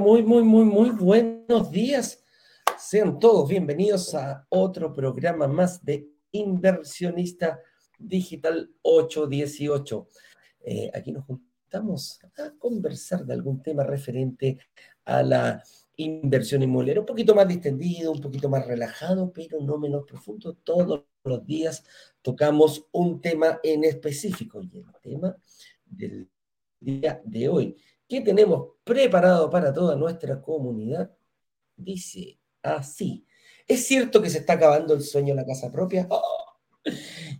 [0.00, 2.22] Muy, muy, muy, muy buenos días.
[2.76, 7.60] Sean todos bienvenidos a otro programa más de Inversionista
[7.98, 10.08] Digital 818.
[10.64, 14.58] Eh, aquí nos juntamos a conversar de algún tema referente
[15.04, 15.62] a la
[15.96, 20.54] inversión inmobiliaria, un poquito más distendido, un poquito más relajado, pero no menos profundo.
[20.54, 21.84] Todos los días
[22.20, 25.36] tocamos un tema en específico y el tema
[25.84, 26.28] del
[26.80, 27.76] día de hoy
[28.08, 31.10] que tenemos preparado para toda nuestra comunidad
[31.76, 33.26] dice así.
[33.66, 36.06] ¿Es cierto que se está acabando el sueño en la casa propia?
[36.10, 36.44] ¡Oh!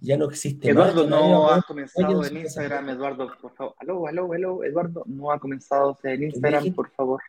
[0.01, 3.75] ya no existe Eduardo, no ha comenzado en Instagram, Eduardo, por favor.
[3.79, 7.21] Aló, aló, aló, Eduardo, no ha comenzado en Instagram, por favor.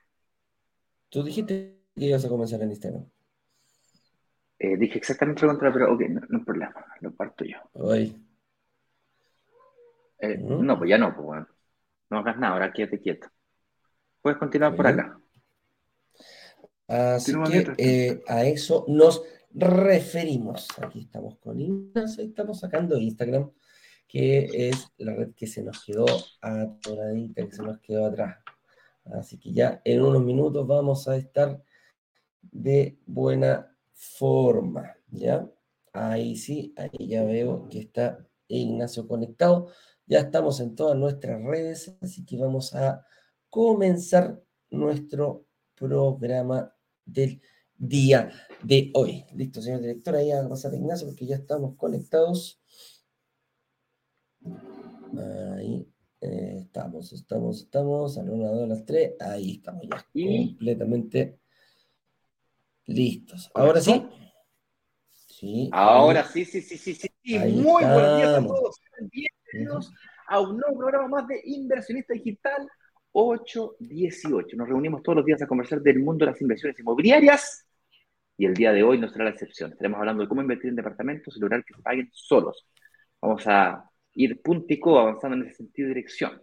[1.09, 3.05] Tú dijiste que ibas a comenzar en Instagram.
[4.59, 7.57] Eh, dije exactamente lo contrario, pero ok, no, no hay problema, lo parto yo.
[10.19, 11.47] Eh, no, pues ya no, pues bueno.
[12.09, 13.27] No hagas nada, ahora quédate quieto.
[14.21, 15.19] Puedes continuar por acá.
[16.87, 20.67] Así que eh, a eso nos referimos.
[20.81, 23.49] Aquí estamos con Instagram, estamos sacando Instagram,
[24.07, 26.05] que es la red que se nos quedó
[26.41, 28.37] atoradita, que se nos quedó atrás.
[29.05, 31.61] Así que ya en unos minutos vamos a estar
[32.41, 35.47] de buena forma, ¿ya?
[35.93, 39.69] Ahí sí, ahí ya veo que está Ignacio conectado.
[40.07, 43.03] Ya estamos en todas nuestras redes, así que vamos a
[43.49, 44.39] comenzar
[44.69, 47.41] nuestro programa del
[47.75, 48.29] día
[48.61, 49.25] de hoy.
[49.33, 52.61] Listo, señor director, ahí a pasar a Ignacio porque ya estamos conectados.
[55.57, 55.87] Ahí
[56.21, 58.17] eh, estamos, estamos, estamos.
[58.19, 59.13] A la una, dos, las tres.
[59.19, 61.39] Ahí estamos ya completamente
[62.85, 63.49] listos.
[63.55, 64.05] Ahora sí.
[65.27, 65.69] Sí.
[65.73, 67.09] Ahora sí, sí, sí, sí, sí.
[67.23, 68.79] Muy buenos días a todos
[69.51, 69.93] bienvenidos
[70.27, 72.67] a un nuevo programa más de Inversionista Digital
[73.11, 74.57] 818.
[74.57, 77.65] Nos reunimos todos los días a conversar del mundo de las inversiones inmobiliarias
[78.37, 79.71] y el día de hoy no será la excepción.
[79.71, 82.67] Estaremos hablando de cómo invertir en departamentos y lograr que se paguen solos.
[83.21, 86.41] Vamos a ir puntico avanzando en ese sentido de dirección.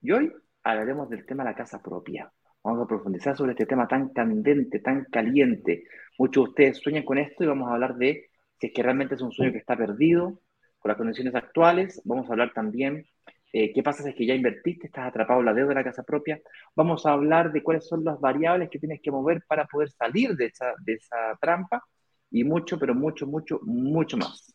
[0.00, 0.32] Y hoy
[0.62, 2.32] hablaremos del tema de la casa propia.
[2.62, 5.84] Vamos a profundizar sobre este tema tan candente, tan caliente.
[6.18, 9.16] Muchos de ustedes sueñan con esto y vamos a hablar de si es que realmente
[9.16, 10.40] es un sueño que está perdido,
[10.84, 12.02] con las condiciones actuales.
[12.04, 13.06] Vamos a hablar también
[13.54, 15.84] eh, qué pasa si es que ya invertiste, estás atrapado en la deuda de la
[15.84, 16.42] casa propia.
[16.76, 20.36] Vamos a hablar de cuáles son las variables que tienes que mover para poder salir
[20.36, 21.82] de esa, de esa trampa
[22.30, 24.54] y mucho, pero mucho, mucho, mucho más.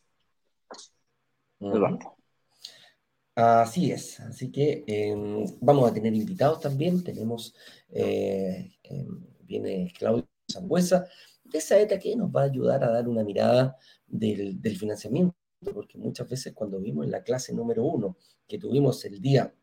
[3.34, 7.02] Así es, así que em, vamos a tener invitados también.
[7.02, 7.56] Tenemos,
[7.88, 11.08] eh, em, viene Claudio Zambuesa
[11.42, 13.76] de Saeta que nos va a ayudar a dar una mirada
[14.06, 15.39] del, del financiamiento
[15.74, 18.16] porque muchas veces cuando vimos en la clase número uno,
[18.46, 19.54] que tuvimos el día,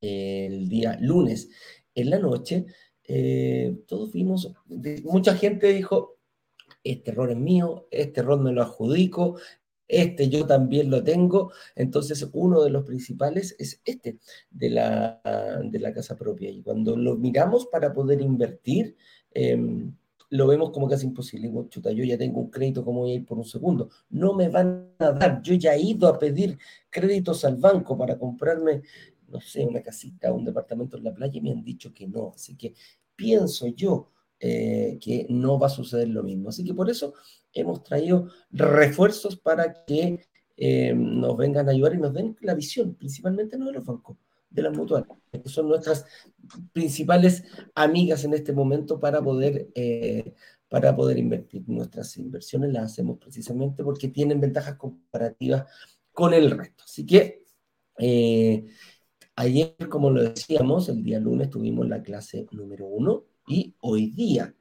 [0.00, 1.48] el día lunes
[1.94, 2.66] en la noche,
[3.04, 4.52] eh, todos vimos,
[5.04, 6.18] mucha gente dijo,
[6.84, 9.38] este error es mío, este error me lo adjudico,
[9.88, 11.52] este yo también lo tengo.
[11.76, 14.18] Entonces, uno de los principales es este,
[14.50, 15.20] de la,
[15.64, 16.50] de la casa propia.
[16.50, 18.96] Y cuando lo miramos para poder invertir,
[19.32, 19.94] em,
[20.32, 21.52] lo vemos como casi imposible.
[21.68, 23.90] Chuta, yo ya tengo un crédito, ¿cómo voy a ir por un segundo?
[24.08, 25.42] No me van a dar.
[25.42, 28.82] Yo ya he ido a pedir créditos al banco para comprarme,
[29.28, 32.32] no sé, una casita, un departamento en la playa y me han dicho que no.
[32.34, 32.72] Así que
[33.14, 34.08] pienso yo
[34.40, 36.48] eh, que no va a suceder lo mismo.
[36.48, 37.12] Así que por eso
[37.52, 40.18] hemos traído refuerzos para que
[40.56, 44.16] eh, nos vengan a ayudar y nos den la visión, principalmente no de los bancos,
[44.52, 46.04] de las mutuales, que son nuestras
[46.72, 47.44] principales
[47.74, 50.34] amigas en este momento para poder, eh,
[50.68, 51.64] para poder invertir.
[51.66, 55.66] Nuestras inversiones las hacemos precisamente porque tienen ventajas comparativas
[56.12, 56.84] con el resto.
[56.84, 57.44] Así que
[57.98, 58.66] eh,
[59.36, 64.54] ayer, como lo decíamos, el día lunes tuvimos la clase número uno y hoy día,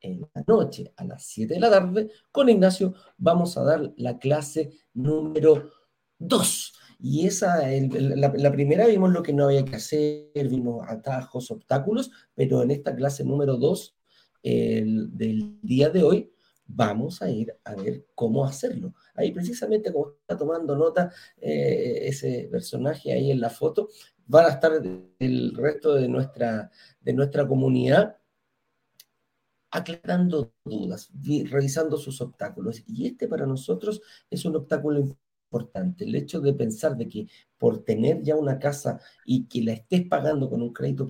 [0.00, 4.18] en la noche, a las 7 de la tarde, con Ignacio vamos a dar la
[4.18, 5.70] clase número
[6.18, 12.10] 2 y esa, la, primera vimos lo que no había que hacer, vimos atajos, obstáculos,
[12.34, 13.96] pero en esta clase número 2
[14.42, 16.32] del día de hoy
[16.66, 18.94] vamos a ir a ver cómo hacerlo.
[19.14, 23.88] Ahí precisamente como está tomando nota eh, ese personaje ahí en la foto,
[24.26, 24.72] van a estar
[25.18, 28.16] el resto de nuestra, de nuestra comunidad
[29.70, 31.10] aclarando dudas,
[31.50, 32.82] revisando sus obstáculos.
[32.86, 34.00] Y este para nosotros
[34.30, 36.04] es un obstáculo importante importante.
[36.04, 40.06] El hecho de pensar de que por tener ya una casa y que la estés
[40.06, 41.08] pagando con un crédito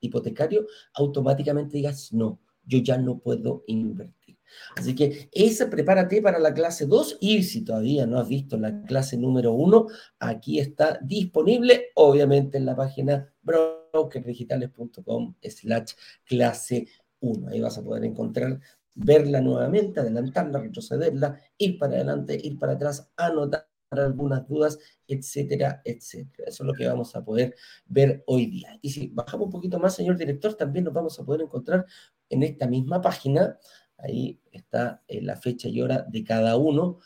[0.00, 4.38] hipotecario, automáticamente digas, no, yo ya no puedo invertir.
[4.76, 8.82] Así que esa, prepárate para la clase 2 y si todavía no has visto la
[8.82, 9.86] clase número 1,
[10.18, 15.92] aquí está disponible, obviamente en la página brokerdigitales.com slash
[16.24, 16.86] clase
[17.20, 17.48] 1.
[17.48, 18.60] Ahí vas a poder encontrar,
[18.94, 26.48] verla nuevamente, adelantarla, retrocederla, ir para adelante, ir para atrás, anotar algunas dudas, etcétera, etcétera.
[26.48, 27.54] Eso es lo que vamos a poder
[27.86, 28.78] ver hoy día.
[28.80, 31.86] Y si bajamos un poquito más, señor director, también nos vamos a poder encontrar
[32.28, 33.58] en esta misma página.
[33.98, 36.98] Ahí está eh, la fecha y hora de cada uno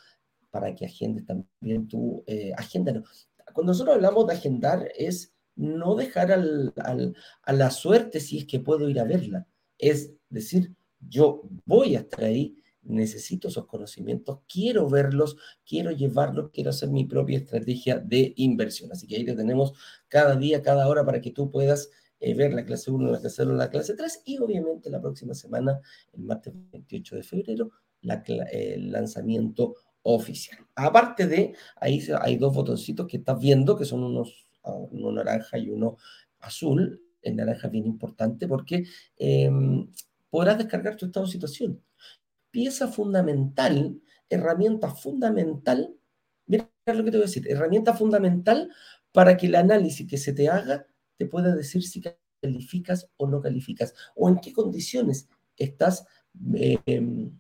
[0.51, 3.03] para que agendes también tu eh, agenda.
[3.53, 8.89] Cuando nosotros hablamos de agendar es no dejar a la suerte si es que puedo
[8.89, 9.47] ir a verla.
[9.79, 12.57] Es decir, yo voy a estar ahí,
[12.89, 15.37] necesito esos conocimientos, quiero verlos,
[15.67, 18.93] quiero llevarlos, quiero hacer mi propia estrategia de inversión.
[18.93, 19.73] Así que ahí te tenemos
[20.09, 21.91] cada día, cada hora para que tú puedas
[22.21, 25.35] eh, ver la clase 1, la clase 2, la clase 3 y obviamente la próxima
[25.35, 25.81] semana,
[26.13, 27.71] el martes 28 de febrero,
[28.53, 30.59] el lanzamiento oficial.
[30.75, 35.59] Aparte de, ahí hay dos botoncitos que estás viendo que son unos, ah, uno naranja
[35.59, 35.97] y uno
[36.41, 37.03] azul.
[37.21, 38.85] El naranja es bien importante porque
[39.17, 39.91] em,
[40.31, 41.83] podrás descargar tu estado de situación
[42.57, 44.01] pieza fundamental,
[44.31, 45.95] herramienta fundamental,
[46.47, 48.71] mira lo que te voy a decir, herramienta fundamental
[49.13, 50.87] para que el análisis que se te haga
[51.19, 52.03] te pueda decir si
[52.41, 56.07] calificas o no calificas, o en qué condiciones estás
[56.55, 57.31] em,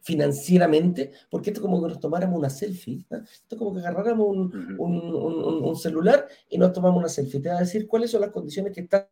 [0.00, 4.26] financieramente, porque esto es como que nos tomáramos una selfie, esto es como que agarráramos
[4.26, 8.30] un, un, celular y nos tomamos una selfie, te va a decir cuáles son las
[8.30, 9.10] condiciones que estás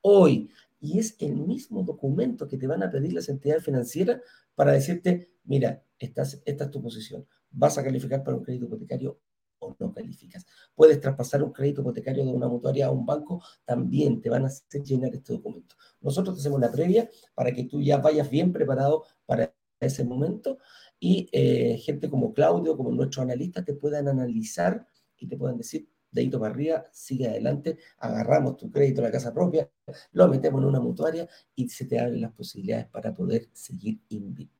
[0.00, 0.48] hoy,
[0.80, 4.20] y es el mismo documento que te van a pedir las entidades financieras
[4.54, 9.20] para decirte, mira, esta es tu posición, vas a calificar para un crédito hipotecario
[9.60, 10.46] o no calificas.
[10.74, 14.46] Puedes traspasar un crédito hipotecario de una mutuaria a un banco, también te van a
[14.46, 15.74] hacer llenar este documento.
[16.00, 20.58] Nosotros te hacemos la previa para que tú ya vayas bien preparado para ese momento
[20.98, 24.86] y eh, gente como Claudio, como nuestros analistas, te puedan analizar
[25.16, 29.32] y te puedan decir, dedito para arriba, sigue adelante, agarramos tu crédito a la casa
[29.32, 29.70] propia,
[30.12, 34.58] lo metemos en una mutuaria y se te abren las posibilidades para poder seguir invirtiendo.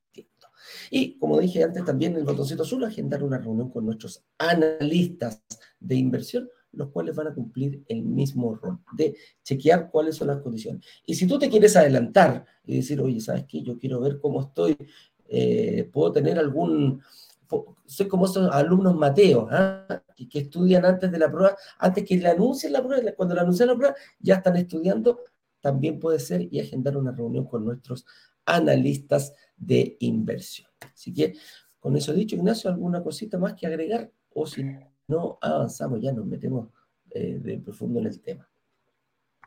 [0.91, 5.43] Y como dije antes, también el botoncito azul, agendar una reunión con nuestros analistas
[5.81, 10.41] de inversión, los cuales van a cumplir el mismo rol de chequear cuáles son las
[10.41, 10.85] condiciones.
[11.07, 13.63] Y si tú te quieres adelantar y decir, oye, ¿sabes qué?
[13.63, 14.77] Yo quiero ver cómo estoy,
[15.29, 17.03] eh, puedo tener algún
[17.87, 20.03] soy como esos alumnos Mateo, ¿ah?
[20.15, 23.69] que, estudian antes de la prueba, antes que le anuncien la prueba, cuando le anuncian
[23.69, 25.21] la prueba, ya están estudiando,
[25.61, 28.05] también puede ser y agendar una reunión con nuestros
[28.45, 30.69] analistas de inversión.
[30.93, 31.35] Así que,
[31.81, 34.11] con eso dicho, Ignacio, ¿alguna cosita más que agregar?
[34.35, 34.65] O si
[35.07, 36.69] no, avanzamos, ya nos metemos
[37.11, 38.49] eh, de profundo en el tema.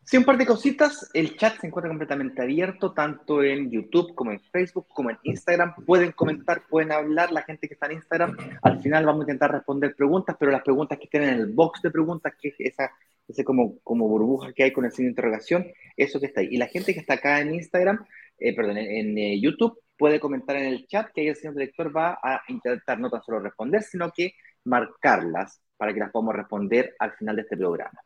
[0.03, 1.09] Sí, un par de cositas.
[1.13, 5.75] El chat se encuentra completamente abierto, tanto en YouTube como en Facebook, como en Instagram.
[5.86, 8.36] Pueden comentar, pueden hablar la gente que está en Instagram.
[8.63, 11.81] Al final vamos a intentar responder preguntas, pero las preguntas que estén en el box
[11.81, 12.91] de preguntas, que es esa,
[13.27, 16.48] ese como, como burbuja que hay con el signo de interrogación, eso que está ahí.
[16.51, 18.05] Y la gente que está acá en Instagram,
[18.39, 21.96] eh, perdón, en, eh, YouTube, puede comentar en el chat que ahí el señor director
[21.96, 24.34] va a intentar no tan solo responder, sino que
[24.65, 28.01] marcarlas para que las podamos responder al final de este programa.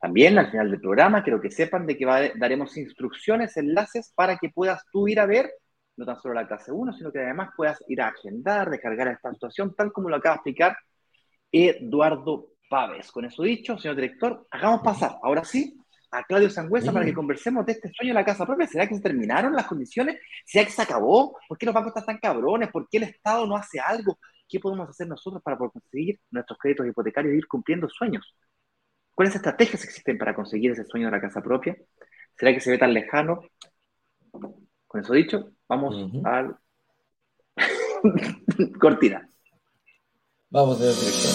[0.00, 4.50] También al final del programa quiero que sepan de que daremos instrucciones, enlaces para que
[4.50, 5.50] puedas tú ir a ver
[5.96, 9.32] no tan solo la clase 1, sino que además puedas ir a agendar, descargar esta
[9.32, 10.76] situación, tal como lo acaba de explicar
[11.50, 13.10] Eduardo Paves.
[13.10, 15.78] Con eso dicho, señor director, hagamos pasar, ahora sí,
[16.10, 18.66] a Claudio Sangüesa para que conversemos de este sueño de la casa propia.
[18.66, 20.20] ¿Será que se terminaron las condiciones?
[20.44, 21.36] ¿Será que se acabó?
[21.48, 22.70] ¿Por qué los bancos están tan cabrones?
[22.70, 24.18] ¿Por qué el Estado no hace algo?
[24.48, 28.34] ¿Qué podemos hacer nosotros para conseguir nuestros créditos hipotecarios e ir cumpliendo sueños?
[29.16, 31.74] ¿Cuáles estrategias existen para conseguir ese sueño de la casa propia?
[32.36, 33.40] ¿Será que se ve tan lejano?
[34.86, 36.54] Con eso dicho, vamos al
[38.78, 39.26] cortina.
[40.50, 41.32] Vamos de dirección.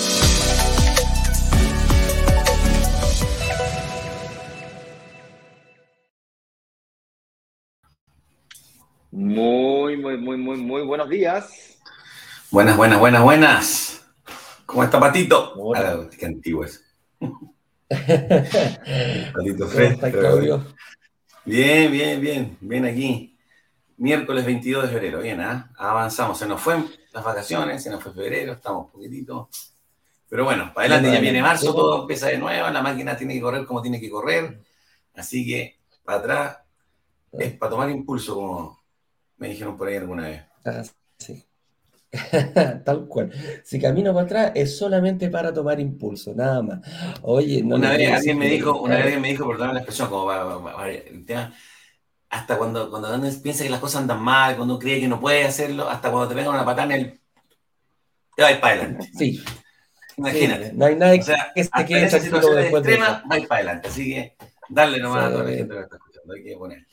[9.09, 11.79] Muy, muy, muy, muy, muy buenos días.
[12.51, 14.05] Buenas, buenas, buenas, buenas.
[14.67, 15.55] ¿Cómo está Patito?
[15.75, 16.85] Ah, qué antiguo es.
[21.43, 23.38] Bien, bien, bien, bien aquí.
[23.98, 25.71] Miércoles 22 de febrero, bien, ¿ah?
[25.77, 26.38] avanzamos.
[26.38, 26.83] Se nos fue
[27.13, 29.50] las vacaciones, se nos fue febrero, estamos poquitito.
[30.29, 33.41] Pero bueno, para adelante ya viene marzo, todo empieza de nuevo, la máquina tiene que
[33.41, 34.62] correr como tiene que correr.
[35.15, 36.57] Así que para atrás
[37.33, 38.83] es para tomar impulso, como
[39.38, 40.43] me dijeron por ahí alguna vez.
[40.65, 40.83] Ah,
[41.17, 41.45] sí.
[42.84, 43.32] Tal cual.
[43.63, 46.80] Si camino para atrás es solamente para tomar impulso, nada más.
[47.22, 50.91] Oye, una vez alguien me dijo, una vez me dijo, perdón la expresión, como para,
[50.91, 51.53] el tema,
[52.30, 55.20] hasta cuando, cuando uno piensa que las cosas andan mal, cuando uno cree que no
[55.22, 57.20] puede hacerlo, hasta cuando te venga una patada en el...
[58.36, 59.10] te vas para adelante.
[59.18, 59.41] Sí.
[60.18, 60.74] Imagínate.
[60.74, 63.88] no hay nada o sea, que se quede esa situación extrema, vais para adelante.
[63.88, 64.36] Así que
[64.70, 66.34] darle nomás a toda la gente que está escuchando.
[66.34, 66.90] Hay que poner.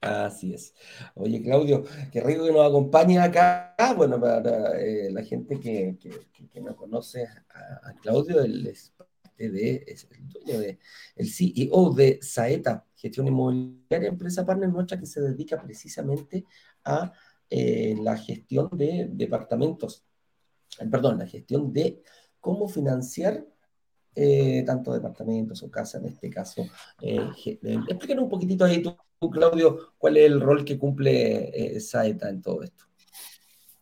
[0.00, 0.74] Así es.
[1.14, 3.76] Oye, Claudio, qué rico que nos acompañe acá.
[3.96, 9.84] Bueno, para eh, la gente que, que, no conoce a, Claudio, él es parte de,
[9.86, 10.78] es el dueño de,
[11.16, 16.46] el CEO de Saeta, Gestión Inmobiliaria, empresa partner nuestra que se dedica precisamente
[16.84, 17.12] a
[17.50, 20.04] eh, la gestión de departamentos,
[20.90, 22.02] perdón, la gestión de
[22.40, 23.44] cómo financiar
[24.66, 26.66] tanto departamentos o casas, en este caso.
[27.00, 28.96] explícanos un poquitito ahí tú
[29.28, 32.84] Claudio, cuál es el rol que cumple eh, Saeta en todo esto.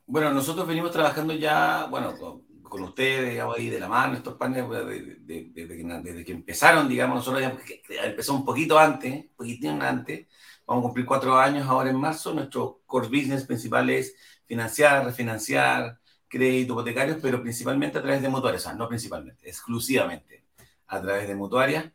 [0.06, 4.66] Bueno, nosotros venimos trabajando ya, bueno, con, ustedes, digamos, ahí de la mano, estos paneles,
[4.66, 4.86] pues,
[5.26, 7.56] desde, que, empezaron, digamos, nosotros ya
[8.04, 10.26] empezó un poquito antes, un poquito antes,
[10.66, 15.97] vamos a cumplir cuatro años ahora en marzo, nuestro core business principal es financiar, refinanciar,
[16.28, 20.44] crédito hipotecarios, pero principalmente a través de mutuarias, o sea, no principalmente, exclusivamente
[20.88, 21.92] a través de mutuarias.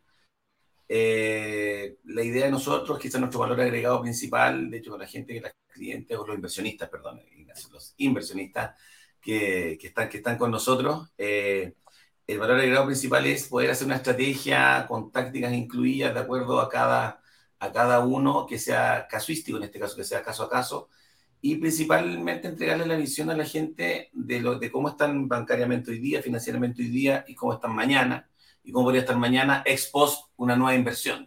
[0.88, 5.40] Eh, la idea de nosotros, quizás nuestro valor agregado principal, de hecho, con la gente,
[5.40, 7.20] los clientes o los inversionistas, perdón,
[7.72, 8.78] los inversionistas
[9.20, 11.74] que, que están, que están con nosotros, eh,
[12.26, 16.68] el valor agregado principal es poder hacer una estrategia con tácticas incluidas de acuerdo a
[16.68, 17.20] cada,
[17.58, 20.88] a cada uno que sea casuístico, en este caso, que sea caso a caso,
[21.46, 25.98] y principalmente entregarle la visión a la gente de, lo, de cómo están bancariamente hoy
[25.98, 28.30] día, financieramente hoy día y cómo están mañana
[28.62, 31.26] y cómo podría estar mañana ex post una nueva inversión.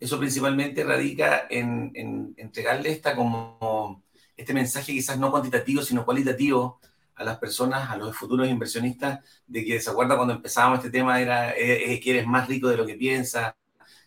[0.00, 4.02] Eso principalmente radica en, en, entregarle esta como
[4.36, 6.80] este mensaje quizás no cuantitativo, sino cualitativo
[7.14, 11.20] a las personas, a los futuros inversionistas, de que se acuerda cuando empezábamos este tema,
[11.20, 13.54] era que eres más rico de lo que piensas,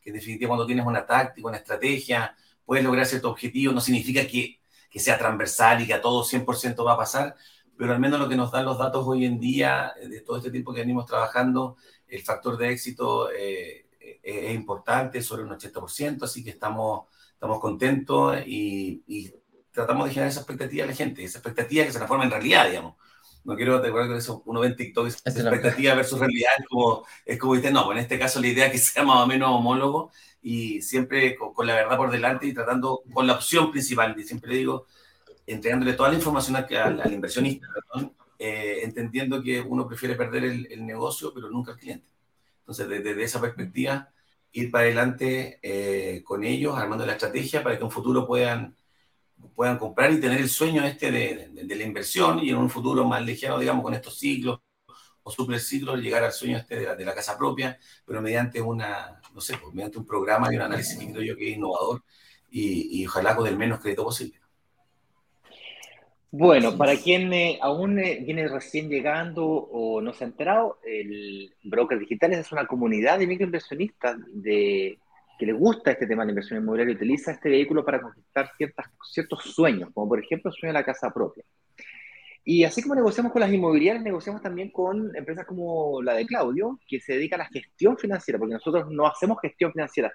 [0.01, 2.35] que en definitiva cuando tienes una táctica, una estrategia,
[2.65, 4.60] puedes lograr cierto objetivo, no significa que,
[4.91, 7.35] que sea transversal y que a todo 100% va a pasar,
[7.77, 10.51] pero al menos lo que nos dan los datos hoy en día, de todo este
[10.51, 16.23] tiempo que venimos trabajando, el factor de éxito eh, eh, es importante, sobre un 80%,
[16.23, 19.33] así que estamos, estamos contentos y,
[19.71, 22.67] tratamos de generar esa expectativa a la gente, esa expectativa que se transforma en realidad,
[22.67, 22.95] digamos.
[23.45, 26.67] No quiero, te acuerdo que eso, uno ve en TikTok, esa expectativa versus realidad, es
[26.67, 29.27] como, es como no, pues en este caso la idea es que sea más o
[29.27, 34.15] menos homólogo y siempre con, la verdad por delante y tratando con la opción principal,
[34.17, 34.87] y siempre digo,
[35.45, 37.67] entregándole toda la información al, al inversionista,
[38.39, 42.07] eh, entendiendo que uno prefiere perder el, negocio, pero nunca el cliente.
[42.61, 44.09] Entonces, desde, esa perspectiva,
[44.51, 48.75] ir para adelante eh, con ellos, armando la estrategia para que en un futuro puedan,
[49.55, 53.23] puedan comprar y tener el sueño este de, la inversión y en un futuro más
[53.23, 54.59] lejano, digamos, con estos ciclos
[55.23, 59.57] o superciclos, llegar al sueño este de la, casa propia, pero mediante una, no sé,
[59.57, 62.03] pues, mediante un programa y un análisis que yo que es innovador
[62.49, 64.39] y, ojalá con el menos crédito posible.
[66.33, 71.53] Bueno, para quien eh, aún eh, viene recién llegando o no se ha enterado, el
[71.63, 74.97] Broker Digitales es una comunidad de microinversionistas de,
[75.37, 78.85] que le gusta este tema de inversión inmobiliaria y utiliza este vehículo para conquistar ciertas,
[79.03, 81.43] ciertos sueños, como por ejemplo el sueño de la casa propia.
[82.43, 86.79] Y así como negociamos con las inmobiliarias, negociamos también con empresas como la de Claudio,
[86.87, 90.11] que se dedica a la gestión financiera, porque nosotros no hacemos gestión financiera,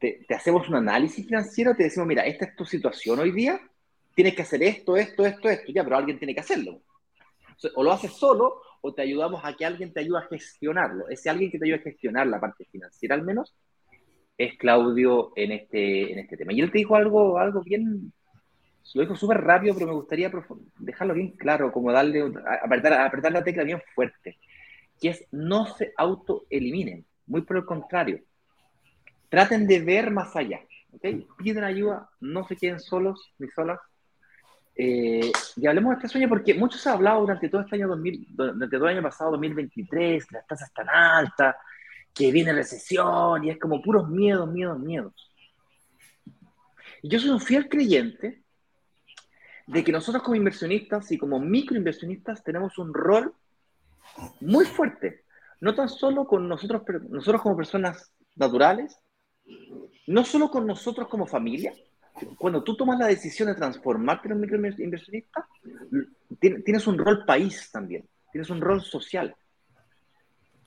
[0.00, 3.60] te, te hacemos un análisis financiero, te decimos, mira, esta es tu situación hoy día,
[4.14, 6.82] tienes que hacer esto, esto, esto, esto, ya, pero alguien tiene que hacerlo.
[7.76, 11.08] O lo haces solo o te ayudamos a que alguien te ayude a gestionarlo.
[11.08, 13.54] Ese alguien que te ayude a gestionar la parte financiera al menos
[14.36, 16.52] es Claudio en este, en este tema.
[16.52, 18.12] Y él te dijo algo, algo bien,
[18.94, 20.30] lo dijo súper rápido, pero me gustaría
[20.78, 24.38] dejarlo bien claro, como darle, apretar, apretar la tecla bien fuerte,
[25.00, 28.20] que es no se autoeliminen, muy por el contrario,
[29.28, 30.60] traten de ver más allá,
[31.36, 33.78] Piden ayuda, no se queden solos ni solas,
[34.74, 37.88] eh, y hablemos de este sueño porque mucho se ha hablado durante todo este año
[37.88, 41.56] 2000, durante todo el año pasado, 2023, que las tasas están altas,
[42.14, 45.12] que viene recesión y es como puros miedos, miedos, miedos.
[47.02, 48.42] Y yo soy un fiel creyente
[49.68, 53.34] de que nosotros como inversionistas y como microinversionistas tenemos un rol
[54.40, 55.24] muy fuerte,
[55.60, 58.98] no tan solo con nosotros, nosotros como personas naturales,
[60.06, 61.74] no solo con nosotros como familia,
[62.38, 65.46] cuando tú tomas la decisión de transformarte en un microinversionista,
[66.40, 69.36] tienes un rol país también, tienes un rol social.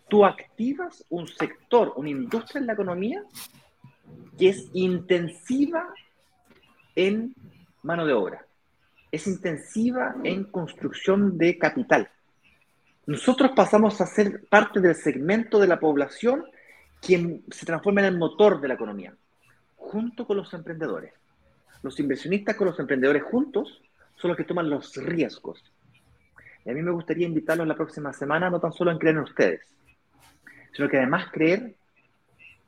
[0.08, 3.24] Tú activas un sector, una industria en la economía
[4.38, 5.92] que es intensiva
[6.96, 7.34] en
[7.82, 8.46] mano de obra,
[9.12, 12.10] es intensiva en construcción de capital.
[13.06, 16.46] Nosotros pasamos a ser parte del segmento de la población
[17.02, 19.14] que se transforma en el motor de la economía,
[19.76, 21.14] junto con los emprendedores.
[21.82, 23.82] Los inversionistas con los emprendedores juntos
[24.16, 25.64] son los que toman los riesgos.
[26.64, 29.24] Y a mí me gustaría invitarlos la próxima semana no tan solo a creer en
[29.24, 29.62] ustedes,
[30.74, 31.76] sino que además creer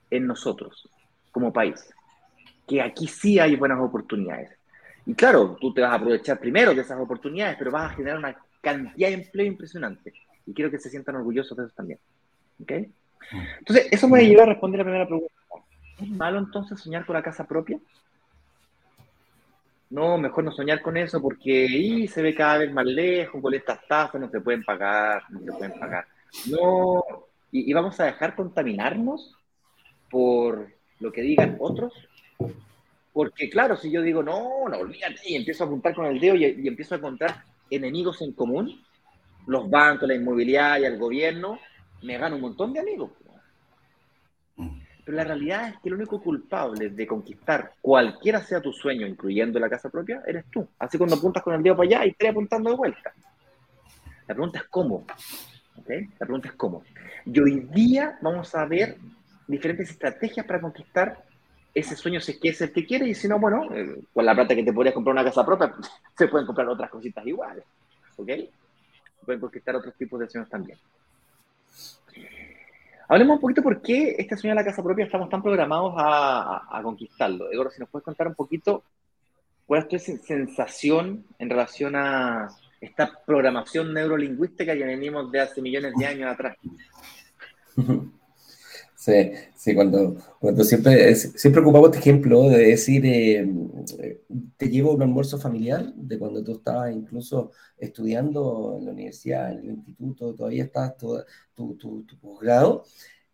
[0.10, 0.90] en nosotros
[1.32, 1.94] como país,
[2.68, 4.63] que aquí sí hay buenas oportunidades.
[5.06, 8.18] Y claro, tú te vas a aprovechar primero de esas oportunidades, pero vas a generar
[8.18, 10.14] una cantidad de empleo impresionante.
[10.46, 12.00] Y quiero que se sientan orgullosos de eso también.
[12.62, 12.72] ¿Ok?
[13.60, 15.34] Entonces, eso me ayuda a responder la primera pregunta.
[16.00, 17.80] ¿Es malo entonces soñar con la casa propia?
[19.90, 23.86] No, mejor no soñar con eso porque se ve cada vez más lejos, con estas
[23.88, 26.08] tasas no se pueden pagar, no se pueden pagar.
[26.50, 27.04] No,
[27.52, 29.36] y, vamos a dejar contaminarnos
[30.10, 30.68] por
[31.00, 31.94] lo que digan otros.
[33.14, 36.36] Porque claro, si yo digo, no, no, olvídate, y empiezo a apuntar con el dedo
[36.36, 38.84] y, y empiezo a encontrar enemigos en común,
[39.48, 41.60] los bancos, la inmobiliaria, el gobierno,
[42.02, 43.12] me gano un montón de amigos.
[45.06, 49.60] Pero la realidad es que el único culpable de conquistar cualquiera sea tu sueño, incluyendo
[49.60, 50.66] la casa propia, eres tú.
[50.80, 53.14] Así cuando apuntas con el dedo para allá y estoy apuntando de vuelta.
[54.28, 55.06] La pregunta es cómo.
[55.86, 56.84] La pregunta es cómo.
[57.26, 58.98] Y hoy día vamos a ver
[59.46, 61.26] diferentes estrategias para conquistar
[61.74, 64.56] ese sueño si es el que quiere y si no, bueno, eh, con la plata
[64.56, 65.74] que te podrías comprar una casa propia,
[66.18, 67.64] se pueden comprar otras cositas iguales.
[68.18, 68.30] ¿Ok?
[69.26, 70.78] Pueden conquistar otros tipos de sueños también.
[73.08, 76.80] Hablemos un poquito por qué este sueño de la casa propia estamos tan programados a,
[76.84, 77.52] conquistarlo.
[77.52, 78.84] Eduardo, si nos puedes contar un poquito
[79.66, 82.50] cuál es tu sensación en relación a
[82.80, 86.58] esta programación neurolingüística que venimos de hace millones de años atrás.
[89.04, 89.12] Sí,
[89.54, 93.46] sí, cuando, cuando siempre, siempre ocupamos este ejemplo de decir, eh,
[94.56, 99.58] te llevo un almuerzo familiar, de cuando tú estabas incluso estudiando en la universidad, en
[99.60, 101.22] el instituto, todavía estabas tu,
[101.54, 102.86] tu, tu, posgrado,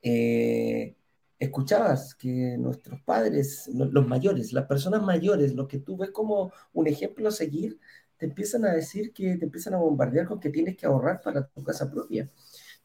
[0.01, 0.95] eh,
[1.37, 6.87] escuchabas que nuestros padres, los mayores, las personas mayores, los que tú ves como un
[6.87, 7.79] ejemplo a seguir,
[8.17, 11.45] te empiezan a decir que te empiezan a bombardear con que tienes que ahorrar para
[11.47, 12.27] tu casa propia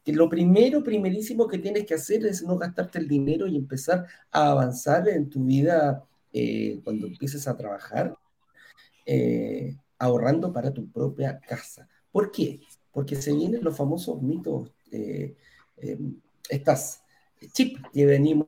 [0.05, 4.05] que lo primero, primerísimo que tienes que hacer es no gastarte el dinero y empezar
[4.31, 8.15] a avanzar en tu vida eh, cuando empieces a trabajar,
[9.07, 11.89] eh, ahorrando para tu propia casa.
[12.11, 12.61] ¿Por qué?
[12.91, 15.35] Porque se vienen los famosos mitos, eh,
[16.49, 17.01] estas
[17.53, 18.47] chips que venimos,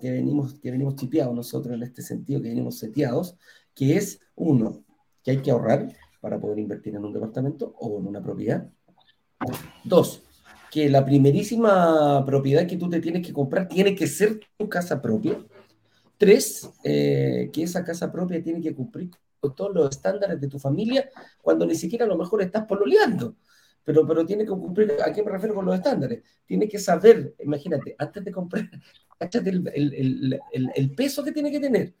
[0.00, 3.36] que, venimos, que venimos chipeados nosotros en este sentido, que venimos seteados,
[3.74, 4.82] que es uno,
[5.22, 8.66] que hay que ahorrar para poder invertir en un departamento o en una propiedad.
[9.84, 10.22] Dos,
[10.70, 15.00] que la primerísima propiedad que tú te tienes que comprar tiene que ser tu casa
[15.00, 15.38] propia.
[16.18, 20.58] Tres, eh, que esa casa propia tiene que cumplir con todos los estándares de tu
[20.58, 21.08] familia
[21.42, 23.36] cuando ni siquiera a lo mejor estás pololeando.
[23.84, 26.22] Pero, pero tiene que cumplir, ¿a qué me refiero con los estándares?
[26.44, 28.68] Tiene que saber, imagínate, antes de comprar,
[29.44, 31.94] el, el, el, el peso que tiene que tener.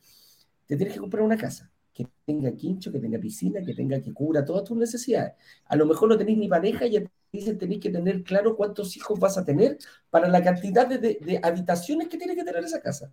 [0.66, 4.12] Te tienes que comprar una casa que tenga quincho, que tenga piscina, que tenga que
[4.12, 5.32] cubra todas tus necesidades.
[5.64, 6.96] A lo mejor no tenéis ni pareja y
[7.36, 9.78] dicen tenéis que tener claro cuántos hijos vas a tener
[10.10, 13.12] para la cantidad de, habitaciones que tiene que tener esa casa.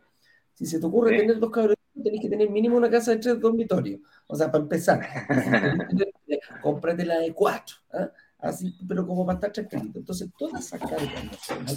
[0.54, 3.40] Si se te ocurre tener dos cabros, tenéis que tener mínimo una casa de tres
[3.40, 4.02] dormitorios.
[4.28, 5.02] O sea, para empezar,
[6.62, 7.76] cómprate la de cuatro.
[7.92, 8.12] ¿ah?
[8.40, 10.00] Así, pero como para estar tranquilito.
[10.00, 11.12] Entonces, toda esa carga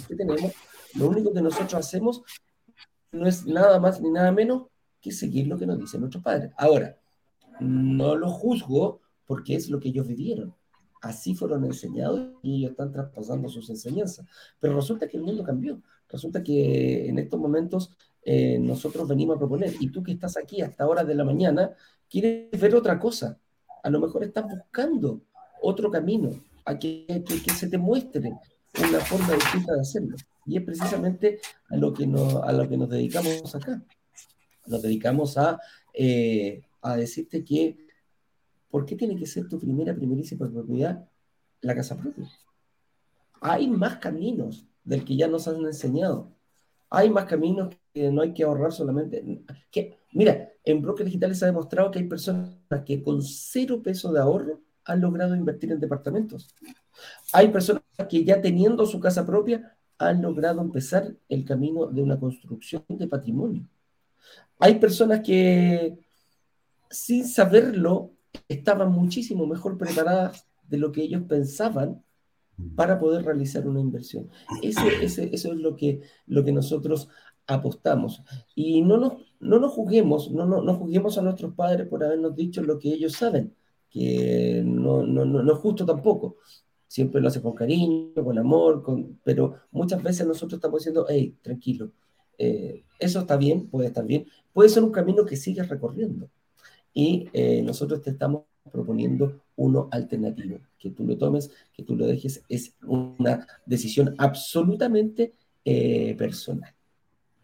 [0.07, 0.51] que tenemos,
[0.95, 2.23] lo único que nosotros hacemos
[3.11, 4.63] no es nada más ni nada menos
[5.01, 6.51] que seguir lo que nos dicen nuestros padres.
[6.57, 6.97] Ahora,
[7.59, 10.53] no lo juzgo porque es lo que ellos vivieron.
[11.01, 14.25] Así fueron enseñados y ellos están traspasando sus enseñanzas.
[14.59, 15.81] Pero resulta que el mundo cambió.
[16.09, 17.91] Resulta que en estos momentos
[18.23, 21.71] eh, nosotros venimos a proponer, y tú que estás aquí hasta horas de la mañana,
[22.09, 23.39] quieres ver otra cosa.
[23.83, 25.21] A lo mejor estás buscando
[25.61, 26.31] otro camino,
[26.65, 28.33] a que, que, se te muestre
[28.89, 30.15] una forma distinta de hacerlo.
[30.45, 33.81] Y es precisamente a lo que, a lo que nos dedicamos acá
[34.67, 35.59] nos dedicamos a,
[35.93, 37.86] eh, a decirte que,
[38.69, 41.07] ¿por qué tiene que ser tu primera, primerísima propiedad
[41.61, 42.29] la casa propia?
[43.41, 46.31] Hay más caminos del que ya nos han enseñado.
[46.89, 49.23] Hay más caminos que no hay que ahorrar solamente.
[50.13, 54.19] Mira, en brokers digitales se ha demostrado que hay personas que con cero peso de
[54.19, 56.47] ahorro han logrado invertir en departamentos.
[57.33, 62.19] Hay personas que ya teniendo su casa propia han logrado empezar el camino de una
[62.19, 63.67] construcción de patrimonio.
[64.59, 65.99] Hay personas que
[66.89, 68.11] sin saberlo
[68.47, 72.03] estaban muchísimo mejor preparadas de lo que ellos pensaban
[72.75, 74.29] para poder realizar una inversión.
[74.61, 77.09] eso es lo que, lo que nosotros
[77.47, 78.21] apostamos.
[78.55, 82.35] Y no nos, no nos juzguemos, no, no, no juzguemos a nuestros padres por habernos
[82.35, 83.55] dicho lo que ellos saben,
[83.89, 86.37] que no, no, no, es justo tampoco.
[86.87, 91.35] Siempre lo hacen con cariño, con amor, con, pero muchas veces nosotros estamos diciendo, hey,
[91.41, 91.91] tranquilo,
[92.37, 96.29] eh, eso está bien, puede estar bien, puede ser un camino que sigues recorriendo.
[96.97, 100.57] Y eh, nosotros te estamos proponiendo uno alternativo.
[100.79, 105.33] Que tú lo tomes, que tú lo dejes, es una decisión absolutamente
[105.63, 106.73] eh, personal.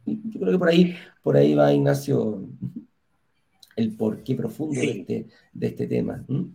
[0.08, 2.50] Yo creo que por ahí, por ahí va Ignacio
[3.76, 6.26] el porqué profundo de, este, de este tema.
[6.28, 6.50] Yo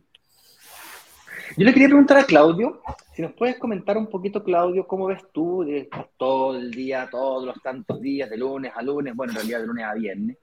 [1.65, 2.83] le quería preguntar a Claudio,
[3.15, 7.47] si nos puedes comentar un poquito, Claudio, cómo ves tú de todo el día, todos
[7.47, 10.37] los tantos días, de lunes a lunes, bueno, en realidad de lunes a viernes,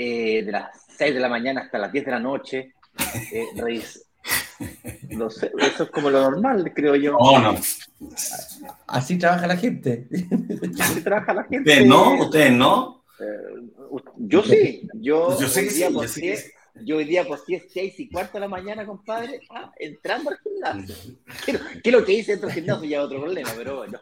[0.00, 2.74] eh, de las 6 de la mañana hasta las 10 de la noche,
[3.32, 3.48] eh,
[5.10, 7.18] no sé, eso es como lo normal, creo yo.
[7.18, 7.58] No, no.
[8.86, 10.06] Así trabaja la gente.
[10.80, 11.70] Así trabaja la gente.
[11.70, 12.20] ¿Ustedes no?
[12.20, 13.04] ¿Ustedes no?
[13.18, 14.88] Eh, yo sí.
[14.94, 15.80] Yo, yo sé que sí.
[15.80, 16.52] Yo sé que
[16.84, 20.94] yo hoy día posteé 6 y cuarto de la mañana, compadre, ah, entrando al gimnasio.
[21.44, 22.88] ¿Qué, es lo que hice dentro del gimnasio?
[22.88, 23.98] Ya otro problema, pero bueno.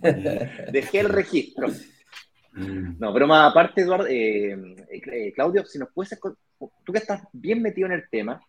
[0.72, 1.68] Dejé el registro.
[2.58, 2.96] Mm.
[2.98, 4.56] No, pero más aparte, Eduardo, eh,
[4.90, 8.40] eh, Claudio, si nos puedes, tú que estás bien metido en el tema,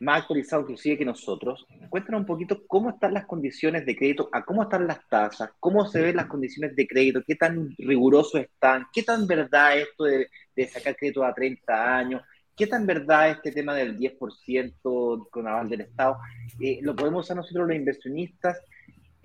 [0.00, 4.44] más actualizado inclusive que nosotros, cuéntanos un poquito cómo están las condiciones de crédito, a
[4.44, 8.86] cómo están las tasas, cómo se ven las condiciones de crédito, qué tan rigurosos están,
[8.92, 10.28] qué tan verdad esto de,
[10.68, 12.22] sacar crédito a 30 años,
[12.56, 16.18] ¿Qué tan verdad este tema del 10% con aval del Estado?
[16.60, 18.60] Eh, ¿Lo podemos usar nosotros los inversionistas?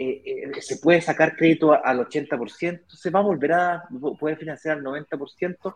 [0.01, 2.83] Eh, eh, ¿Se puede sacar crédito al 80%?
[2.88, 3.83] ¿Se va a volver a
[4.17, 5.75] poder financiar al 90%?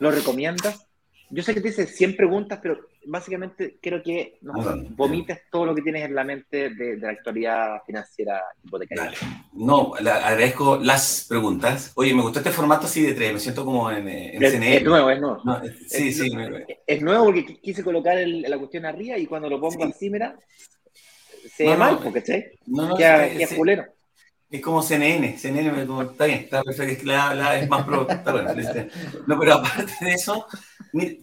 [0.00, 0.88] ¿Lo recomiendas?
[1.32, 5.74] Yo sé que te dices 100 preguntas, pero básicamente quiero que nos vomites todo lo
[5.76, 9.16] que tienes en la mente de, la actualidad financiera hipotecaria.
[9.52, 11.92] No, agradezco las preguntas.
[11.94, 14.82] Oye, me gustó este formato así de tres, me siento como en, en es, Es
[14.82, 15.40] nuevo, es nuevo.
[15.86, 16.32] sí, es, sí.
[16.84, 20.36] Es nuevo porque quise colocar la cuestión arriba y cuando lo pongo así, mira,
[21.54, 23.84] se no, mal, porque no, no, es, culero.
[24.50, 28.50] Es como CNN, CNN como, está bien, está perfecto, es, más pro, está bueno.
[29.26, 30.46] No, pero aparte de eso,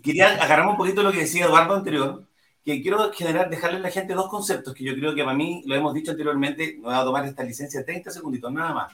[0.02, 2.28] quería agarrarme un poquito lo que decía Eduardo anterior,
[2.64, 5.64] que quiero generar, dejarle a la gente dos conceptos que yo creo que para mí,
[5.66, 8.94] lo hemos dicho anteriormente, me voy a tomar esta licencia 30 segunditos, nada más.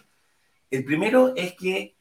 [0.69, 1.95] El primero es que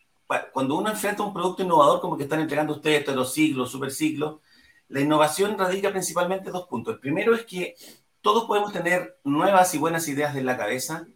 [0.52, 3.90] cuando uno enfrenta un producto innovador como que están entregando ustedes, estos los siglos, super
[3.90, 4.40] siglos,
[4.88, 6.94] la innovación radica principalmente en dos puntos.
[6.94, 7.74] El primero es que
[8.22, 11.06] todos podemos tener nuevas y buenas ideas en la cabeza,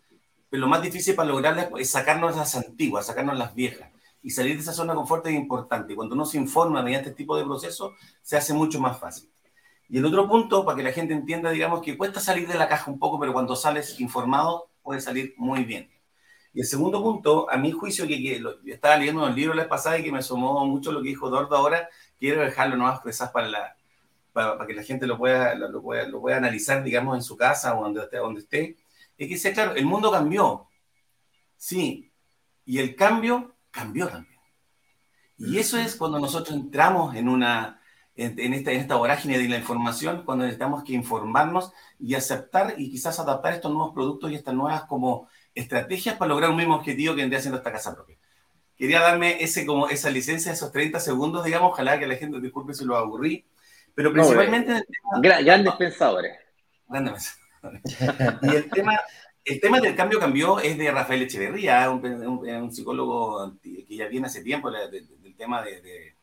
[0.50, 3.90] pero lo más difícil para lograrlas es sacarnos las antiguas, sacarnos las viejas
[4.22, 5.94] y salir de esa zona de confort es importante.
[5.94, 7.92] Cuando uno se informa mediante este tipo de procesos,
[8.22, 9.30] se hace mucho más fácil.
[9.88, 12.68] Y el otro punto, para que la gente entienda, digamos, que cuesta salir de la
[12.68, 15.88] caja un poco, pero cuando sales informado, puede salir muy bien.
[16.52, 19.96] Y el segundo punto, a mi juicio, que, estaba leyendo un libro la vez pasada
[19.96, 21.88] y que me sumó mucho lo que dijo Eduardo ahora,
[22.18, 23.75] quiero dejarlo nomás expresar para, la,
[24.36, 27.74] para, que la gente lo pueda, lo, pueda, lo pueda analizar, digamos, en su casa
[27.74, 28.76] o donde esté, donde esté.
[29.16, 30.68] Es que, sea claro, el mundo cambió.
[31.56, 32.12] Sí.
[32.66, 34.38] Y el cambio cambió también.
[35.38, 37.80] Y eso es cuando nosotros entramos en una,
[38.14, 42.90] en, esta, en esta vorágine de la información, cuando necesitamos que informarnos y aceptar y
[42.90, 47.14] quizás adaptar estos nuevos productos y estas nuevas como estrategias para lograr un mismo objetivo
[47.14, 48.18] que vendría siendo esta casa propia.
[48.76, 52.74] Quería darme ese, como esa licencia, esos 30 segundos, digamos, ojalá que la gente, disculpe
[52.74, 53.46] si lo aburrí,
[53.96, 54.84] pero principalmente...
[55.20, 56.38] grandes pensadores.
[56.86, 58.42] Grandes pensadores.
[58.42, 59.00] y el tema,
[59.42, 64.26] el tema del cambio cambió es de Rafael Echeverría, un, un, psicólogo que ya viene
[64.26, 66.14] hace tiempo del tema de,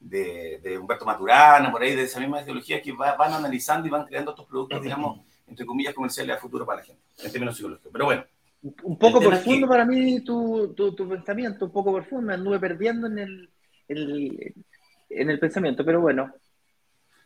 [0.00, 4.30] de, Humberto Maturana, por ahí, de esa misma ideología que van analizando y van creando
[4.30, 7.92] estos productos, digamos, entre comillas, comerciales a futuro para la gente, en términos psicológicos.
[7.92, 8.24] Pero bueno.
[8.62, 13.06] Un poco profundo para mí tu, tu, tu, pensamiento, un poco profundo, me anduve perdiendo
[13.06, 13.50] en el,
[13.88, 16.32] en el pensamiento, pero bueno.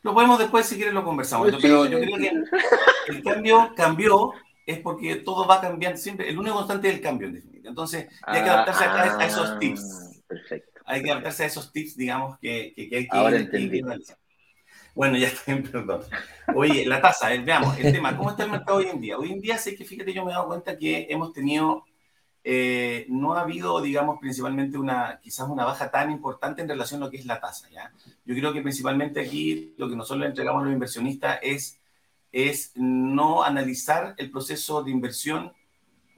[0.03, 1.51] Lo podemos después, si quieres, lo conversamos.
[1.51, 2.33] Pues pero yo creo que
[3.09, 4.33] el cambio cambió
[4.67, 6.29] es porque todo va cambiando siempre.
[6.29, 7.69] El único constante es el cambio, en definitiva.
[7.69, 10.23] Entonces, hay que adaptarse a, esos ah, tips.
[10.27, 10.81] Perfecto.
[10.85, 13.81] Hay que adaptarse a esos tips, digamos, que, que, que hay que, Ahora entendí.
[14.95, 16.03] bueno, ya está perdón.
[16.55, 19.19] Oye, la tasa, veamos, el tema, ¿cómo está el mercado hoy en día?
[19.19, 21.85] Hoy en día sé que, fíjate, yo me he dado cuenta que hemos tenido,
[22.45, 27.07] eh, no ha habido, digamos, principalmente una, quizás una baja tan importante en relación a
[27.07, 27.93] lo que es la tasa, ¿ya?
[28.25, 31.79] Yo creo que principalmente aquí lo que nosotros le entregamos a los inversionistas es
[32.33, 35.53] es no analizar el proceso de inversión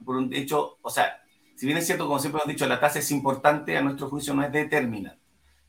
[0.03, 1.21] por un hecho, o sea,
[1.55, 4.33] si bien es cierto, como siempre hemos dicho, la tasa es importante, a nuestro juicio
[4.33, 5.19] no es determinante,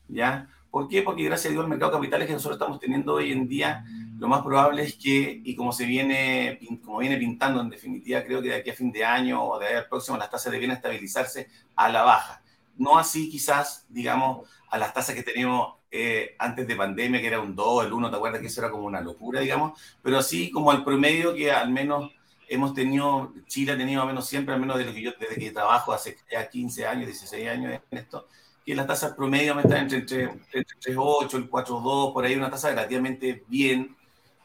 [0.07, 0.49] ¿ya?
[0.77, 1.01] ¿Por qué?
[1.01, 3.83] Porque gracias a Dios el mercado de capitales que nosotros estamos teniendo hoy en día,
[4.19, 8.43] lo más probable es que, y como se viene, como viene pintando en definitiva, creo
[8.43, 10.69] que de aquí a fin de año o de ahí al próximo, las tasas deben
[10.69, 12.43] estabilizarse a la baja.
[12.75, 17.39] No así quizás, digamos, a las tasas que tenemos eh, antes de pandemia, que era
[17.39, 19.81] un 2, el 1, ¿te acuerdas que eso era como una locura, digamos?
[20.03, 22.11] Pero así como al promedio que al menos
[22.47, 25.49] hemos tenido, Chile ha tenido al menos siempre, al menos desde que yo desde que
[25.49, 28.27] trabajo hace ya 15 años, 16 años en esto,
[28.67, 32.67] que la tasa promedio está entre, entre, entre 3,8, el 4,2, por ahí una tasa
[32.67, 33.95] relativamente bien,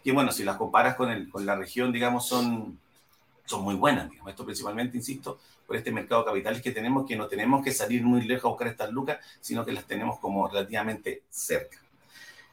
[0.05, 2.79] que bueno, si las comparas con, el, con la región, digamos, son,
[3.45, 4.09] son muy buenas.
[4.09, 4.31] Digamos.
[4.31, 8.05] Esto principalmente, insisto, por este mercado de capitales que tenemos, que no tenemos que salir
[8.05, 11.79] muy lejos a buscar estas lucas, sino que las tenemos como relativamente cerca.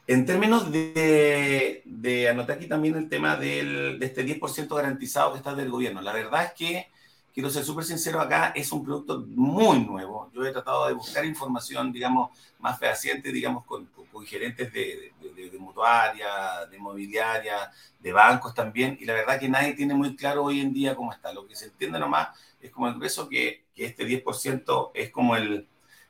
[0.08, 5.54] En términos de, de aquí también el tema del, de este 10% garantizado que está
[5.54, 6.00] del gobierno.
[6.00, 6.88] La verdad es que,
[7.34, 10.30] quiero ser súper sincero acá, es un producto muy nuevo.
[10.34, 15.50] Yo he tratado de buscar información, digamos, más fehaciente, digamos, con, con, gerentes de, de,
[15.50, 20.44] de, mutuaria, de inmobiliaria, de bancos también, y la verdad que nadie tiene muy claro
[20.44, 21.32] hoy en día cómo está.
[21.32, 22.28] Lo que se entiende nomás
[22.60, 25.66] es como el grueso que, que este 10% es como el,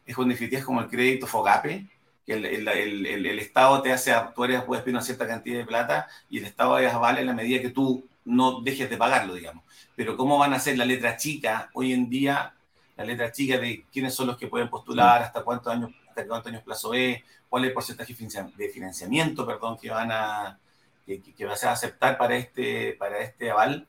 [0.06, 1.87] es, es como el crédito FOGAPE,
[2.26, 6.09] el, el, el, Estado te hace, tú eres, puedes pedir una cierta cantidad de plata
[6.28, 9.64] y el Estado vale en la medida que tú no dejes de pagarlo, digamos.
[10.00, 12.54] Pero ¿cómo van a hacer la letra chica hoy en día?
[12.96, 16.50] La letra chica de quiénes son los que pueden postular, hasta cuántos años, hasta cuántos
[16.50, 18.16] años plazo es, cuál es el porcentaje
[18.56, 20.58] de financiamiento, perdón, que van a,
[21.04, 23.86] que, que vas a aceptar para este, para este aval.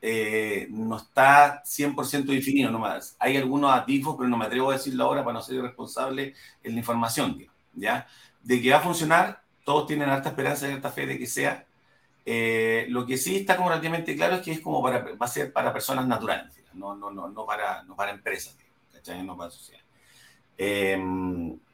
[0.00, 3.14] Eh, no está 100% definido nomás.
[3.20, 6.72] Hay algunos atisbos, pero no me atrevo a decirlo ahora para no ser irresponsable en
[6.72, 7.38] la información.
[7.74, 8.08] ¿ya?
[8.42, 11.64] De que va a funcionar, todos tienen alta esperanza y alta fe de que sea.
[12.24, 15.28] Eh, lo que sí está como relativamente claro es que es como para, va a
[15.28, 18.56] ser para personas naturales, no, no, no, no, para, no para empresas,
[18.92, 19.24] ¿cachai?
[19.24, 19.82] No para sociedad.
[20.56, 20.96] Eh,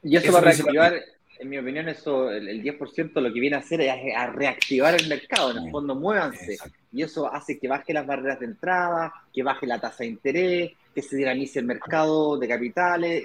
[0.03, 0.93] y eso, va a reactivar,
[1.39, 5.07] en mi opinión, eso, el, 10% lo que viene a hacer es a, reactivar el
[5.07, 6.57] mercado, en el fondo muévanse.
[6.91, 10.71] Y eso hace que baje las barreras de entrada, que baje la tasa de interés,
[10.93, 13.23] que se dinamice el mercado de capitales,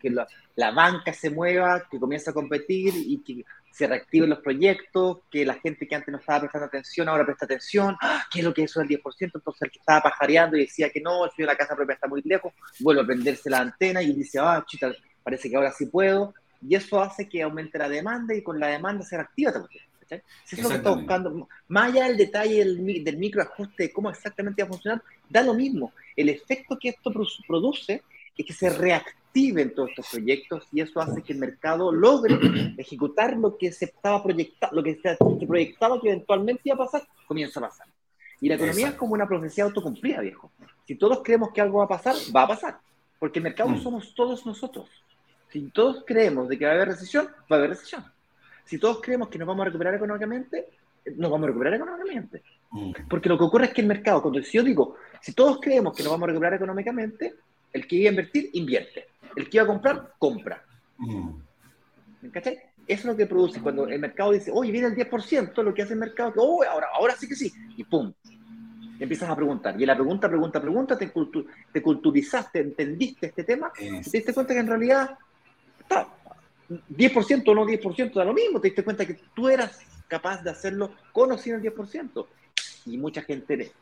[0.00, 0.10] que,
[0.56, 3.44] la banca se mueva, que comience a competir y que
[3.78, 7.44] se reactiven los proyectos, que la gente que antes no estaba prestando atención ahora presta
[7.44, 8.24] atención, ¡Ah!
[8.28, 9.00] ¿qué es lo que es eso del 10%?
[9.20, 12.08] Entonces el que estaba pajareando y decía que no, el de la casa propia está
[12.08, 15.86] muy lejos, vuelve a prenderse la antena y dice, ah, chita, parece que ahora sí
[15.86, 19.52] puedo, y eso hace que aumente la demanda y con la demanda se reactiva.
[20.44, 24.10] Si es lo que está buscando, más allá del detalle del, del microajuste de cómo
[24.10, 25.92] exactamente va a funcionar, da lo mismo.
[26.16, 27.12] El efecto que esto
[27.46, 28.02] produce
[28.36, 28.70] es que se
[29.38, 32.38] reactiven todos estos proyectos y eso hace que el mercado logre
[32.76, 37.08] ejecutar lo que se estaba proyectando, lo que se proyectaba que eventualmente iba a pasar,
[37.26, 37.86] comienza a pasar.
[38.40, 40.52] Y la economía es como una profecía autocumplida, viejo.
[40.86, 42.78] Si todos creemos que algo va a pasar, va a pasar.
[43.18, 43.82] Porque el mercado mm.
[43.82, 44.88] somos todos nosotros.
[45.50, 48.04] Si todos creemos de que va a haber recesión, va a haber recesión
[48.68, 50.66] si todos creemos que nos vamos a recuperar económicamente,
[51.16, 52.42] nos vamos a recuperar económicamente.
[52.70, 52.92] Mm.
[53.08, 56.02] Porque lo que ocurre es que el mercado, cuando yo digo, si todos creemos que
[56.02, 57.34] nos vamos a recuperar económicamente,
[57.72, 59.06] el que iba a invertir, invierte.
[59.36, 60.64] El que iba a comprar, compra.
[60.98, 61.30] Mm.
[62.32, 62.58] ¿Cachai?
[62.86, 63.60] Eso es lo que produce.
[63.60, 66.62] Cuando el mercado dice, oye, viene el 10%, lo que hace el mercado, que, oh,
[66.64, 67.52] ahora, ahora sí que sí.
[67.76, 68.12] Y pum.
[68.98, 69.80] empiezas a preguntar.
[69.80, 71.12] Y la pregunta, pregunta, pregunta, te,
[71.72, 75.18] te culturizaste, entendiste este tema, te diste cuenta que en realidad
[75.80, 76.08] está,
[76.68, 80.50] 10% o no 10% da lo mismo, te diste cuenta que tú eras capaz de
[80.50, 82.26] hacerlo con o sin el 10%.
[82.86, 83.72] Y mucha gente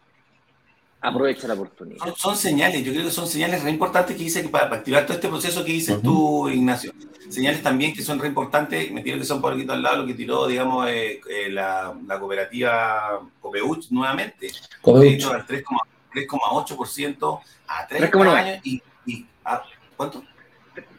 [1.00, 2.14] aprovecha la oportunidad.
[2.16, 5.14] Son, señales, yo creo que son señales re importantes que dice que para, activar todo
[5.14, 6.92] este proceso que dices tú, Ignacio.
[7.28, 10.06] Señales también que son re importantes, me tiro que son por aquí al lado lo
[10.06, 14.50] que tiró, digamos, eh, eh, la, la, cooperativa Copeuch nuevamente.
[14.80, 15.24] Copeuch.
[15.24, 19.62] al 3,8% a 3,9 años y, y ¿a
[19.96, 20.22] ¿cuánto?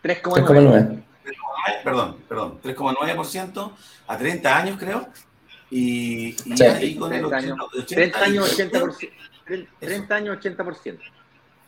[0.03, 1.03] 3,9
[1.83, 3.71] perdón, perdón, 3,9%
[4.07, 5.07] a 30 años, creo.
[5.69, 7.57] Y, y ahí con el 30 años,
[7.87, 9.09] 30 años 80%.
[9.79, 10.99] 30 años 80%.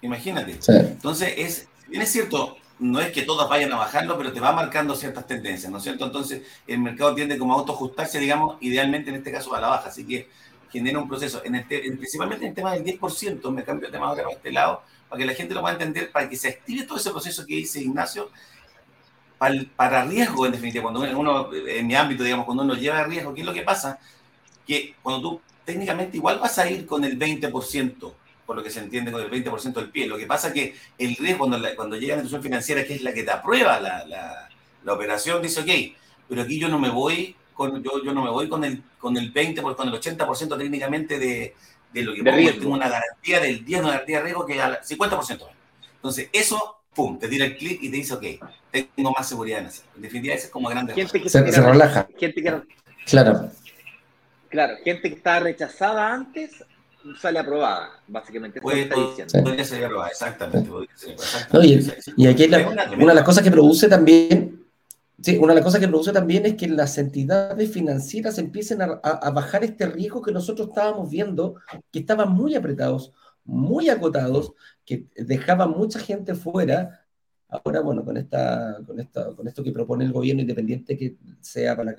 [0.01, 0.59] Imagínate.
[0.67, 4.51] Entonces, es, bien es cierto, no es que todas vayan a bajarlo, pero te va
[4.51, 6.05] marcando ciertas tendencias, ¿no es cierto?
[6.05, 9.89] Entonces, el mercado tiende como a autoajustarse, digamos, idealmente en este caso a la baja.
[9.89, 10.29] Así que
[10.71, 11.65] genera un proceso, en
[11.97, 15.19] principalmente en el tema del 10%, me cambio de tema ahora para este lado, para
[15.19, 17.81] que la gente lo pueda entender, para que se active todo ese proceso que dice
[17.81, 18.29] Ignacio,
[19.75, 23.41] para, riesgo, en definitiva, cuando uno, en mi ámbito, digamos, cuando uno lleva riesgo, ¿qué
[23.41, 23.97] es lo que pasa?
[24.67, 28.13] Que cuando tú técnicamente igual vas a ir con el 20%,
[28.47, 30.07] por lo que se entiende con el 20% del pie.
[30.07, 33.03] Lo que pasa es que el riesgo, cuando, cuando llega la institución financiera, que es
[33.03, 34.49] la que te aprueba la, la,
[34.83, 35.95] la, operación, dice, ok,
[36.27, 39.15] pero aquí yo no me voy con, yo, yo no me voy con el, con
[39.15, 41.53] el 20, con el 80% técnicamente de,
[41.93, 44.79] de lo que de tengo una garantía del 10, una garantía de riesgo que al
[44.81, 45.47] 50%.
[45.97, 48.25] Entonces, eso pum, te tira el clic y te dice, ok,
[48.95, 49.83] tengo más seguridad en eso.
[49.95, 50.95] En definitiva, eso es como grande.
[50.95, 52.07] Gente que se, relaja.
[52.17, 52.61] Gente que,
[53.05, 53.51] claro.
[54.49, 56.63] Claro, gente que está rechazada antes
[57.19, 58.59] sale aprobada, básicamente.
[58.59, 59.43] Puede, está diciendo.
[59.43, 60.69] Podría ser aprobada, exactamente.
[62.17, 64.65] y, aquí una de las cosas que produce también,
[65.21, 68.99] sí, una de las cosas que produce también es que las entidades financieras empiecen a,
[69.03, 71.55] a bajar este riesgo que nosotros estábamos viendo,
[71.91, 73.13] que estaban muy apretados,
[73.45, 74.53] muy acotados,
[74.85, 77.05] que dejaban mucha gente fuera
[77.49, 81.75] ahora, bueno, con, esta, con, esta, con esto que propone el gobierno independiente que sea
[81.75, 81.95] para,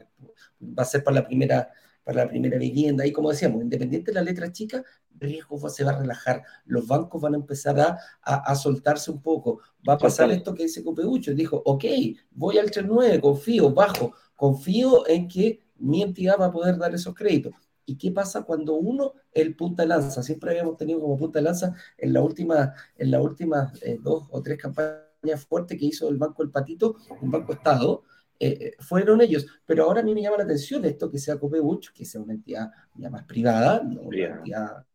[0.63, 1.69] va a ser para la primera
[2.11, 3.07] para la primera vivienda.
[3.07, 4.83] Y como decíamos, independiente de la letra chica,
[5.21, 6.43] el riesgo se va a relajar.
[6.65, 9.61] Los bancos van a empezar a, a, soltarse un poco.
[9.89, 11.33] Va a pasar esto que dice Copeucho.
[11.35, 11.85] Dijo, ok,
[12.33, 17.15] voy al 39, confío, bajo, confío en que mi entidad va a poder dar esos
[17.15, 17.53] créditos.
[17.87, 20.25] ¿Y qué pasa cuando uno, el punta de lanza?
[20.25, 24.27] Siempre habíamos tenido como punta de lanza en las últimas en la última, eh, dos
[24.31, 28.03] o tres campañas fuertes que hizo el Banco El Patito, un banco Estado,
[28.41, 29.47] eh, eh, fueron ellos.
[29.65, 32.33] Pero ahora a mí me llama la atención esto que sea Copeuch, que sea una
[32.33, 34.87] entidad ya más privada, no una entidad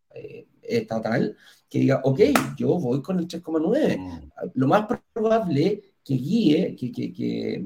[0.61, 1.35] estatal,
[1.69, 2.19] que diga, ok,
[2.57, 3.97] yo voy con el 3,9.
[3.97, 4.31] Mm.
[4.55, 7.65] Lo más probable que guíe, que, que, que,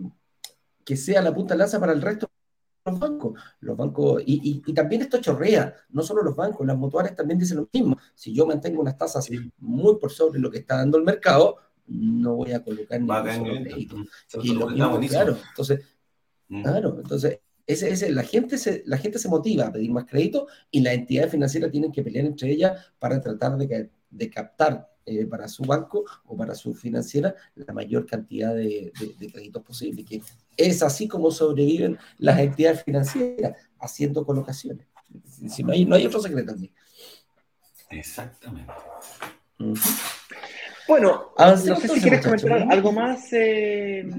[0.84, 2.30] que sea la punta de lanza para el resto
[2.86, 3.40] los bancos.
[3.60, 7.58] Los bancos y, y, también esto chorrea, no solo los bancos, las mutuales también dicen
[7.58, 7.98] lo mismo.
[8.16, 11.58] Si yo mantengo unas tasas muy por sobre lo que está dando el mercado,
[11.90, 13.98] no voy a colocar ningún crédito.
[14.44, 15.82] Y lo mismo, claro, entonces,
[16.48, 16.64] mm.
[16.64, 20.48] claro, entonces ese, ese, la, gente se, la gente se motiva a pedir más crédito
[20.72, 25.26] y las entidades financieras tienen que pelear entre ellas para tratar de, de captar eh,
[25.26, 30.06] para su banco o para su financiera la mayor cantidad de, de, créditos posible.
[30.06, 30.22] Que
[30.56, 34.86] es así como sobreviven las entidades financieras, haciendo colocaciones.
[35.48, 36.72] Si no, hay, no hay otro secreto aquí.
[37.90, 38.72] Exactamente.
[40.90, 43.32] Bueno, no sé si quieres comentar algo más.
[43.32, 44.10] Eh,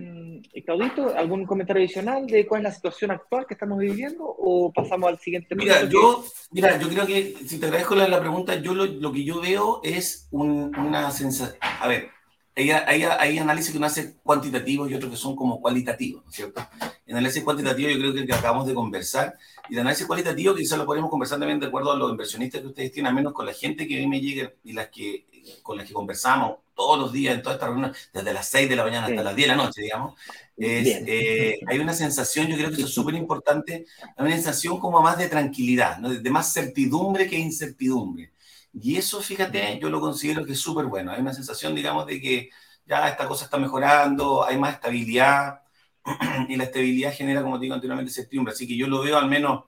[0.64, 5.08] Claudito, ¿algún comentario adicional de cuál es la situación actual que estamos viviendo o pasamos
[5.08, 8.74] al siguiente Mira, yo, mira, yo creo que, si te agradezco la, la pregunta, yo
[8.74, 12.10] lo, que yo veo es una sensación, a ver,
[12.54, 16.30] hay, hay, hay, análisis que uno hace cuantitativos y otros que son como cualitativos, ¿no
[16.30, 16.60] es cierto?
[17.06, 19.34] En análisis cuantitativo yo creo que el que acabamos de conversar,
[19.68, 22.66] y el análisis cualitativo quizás lo podemos conversar también de acuerdo a los inversionistas que
[22.66, 25.26] ustedes tienen, al menos con la gente que a mí me llega y las que,
[25.62, 28.76] con las que conversamos todos los días en toda esta reunión, desde las 6 de
[28.76, 30.14] la mañana hasta las 10 de la noche, digamos,
[30.56, 33.86] eh, hay una sensación, yo creo que eso es súper importante,
[34.16, 36.08] hay una sensación como más de tranquilidad, ¿no?
[36.08, 38.32] de más certidumbre que incertidumbre.
[38.72, 41.12] Y eso, fíjate, yo lo considero que es súper bueno.
[41.12, 42.50] Hay una sensación, digamos, de que
[42.86, 45.62] ya esta cosa está mejorando, hay más estabilidad,
[46.48, 48.52] y la estabilidad genera, como te digo anteriormente, certidumbre.
[48.52, 49.64] Así que yo lo veo al menos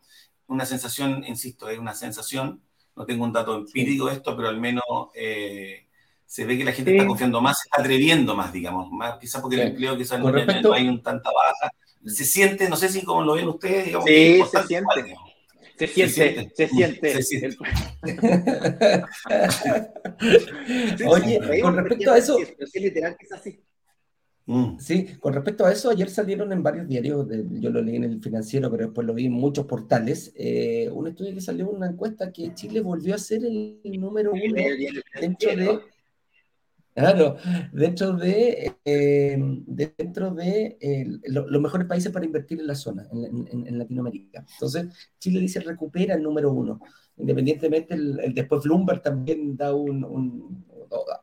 [0.47, 2.63] una sensación, insisto, es una sensación,
[2.97, 5.87] no tengo un dato empírico de esto, pero al menos eh,
[6.27, 9.41] se ve que la gente está confiando más, se está atreviendo más, digamos, más, quizás
[9.41, 10.73] porque el empleo quizás no, respecto...
[10.73, 11.73] hay un tanta baja.
[12.05, 15.17] Se siente, no sé si como lo ven ustedes, digamos, sí, se siente.
[15.79, 17.15] Se siente, se siente.
[17.15, 17.57] Se siente.
[21.07, 22.39] Oye, con respecto a eso.
[22.39, 23.61] Es literal que es así.
[24.47, 24.79] Mm.
[24.79, 28.21] Sí, con respecto a eso, ayer salieron en varios diarios, yo lo leí en el
[28.21, 32.33] financiero, pero después lo vi en muchos portales, eh, un estudio que salió, una encuesta
[32.33, 34.63] que Chile volvió a ser el número uno
[35.21, 35.81] dentro de
[36.95, 37.37] Claro,
[37.73, 43.79] dentro de, eh, dentro de eh, los mejores países para invertir en la zona, en,
[43.79, 44.45] Latinoamérica.
[44.53, 46.81] Entonces, Chile dice recupera el número uno.
[47.17, 50.67] Independientemente, el, después Bloomberg también da un,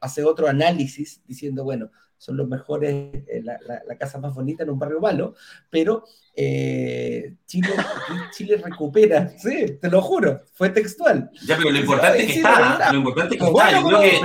[0.02, 2.94] hace otro análisis diciendo, bueno, son los mejores,
[3.28, 5.34] eh, la, casa más bonita en un barrio malo,
[5.70, 6.04] pero
[6.36, 7.36] Chile,
[8.32, 11.32] Chile recupera, sí, te lo juro, fue textual.
[11.46, 14.20] Ya, pero lo importante es que está, lo importante es que está, yo creo que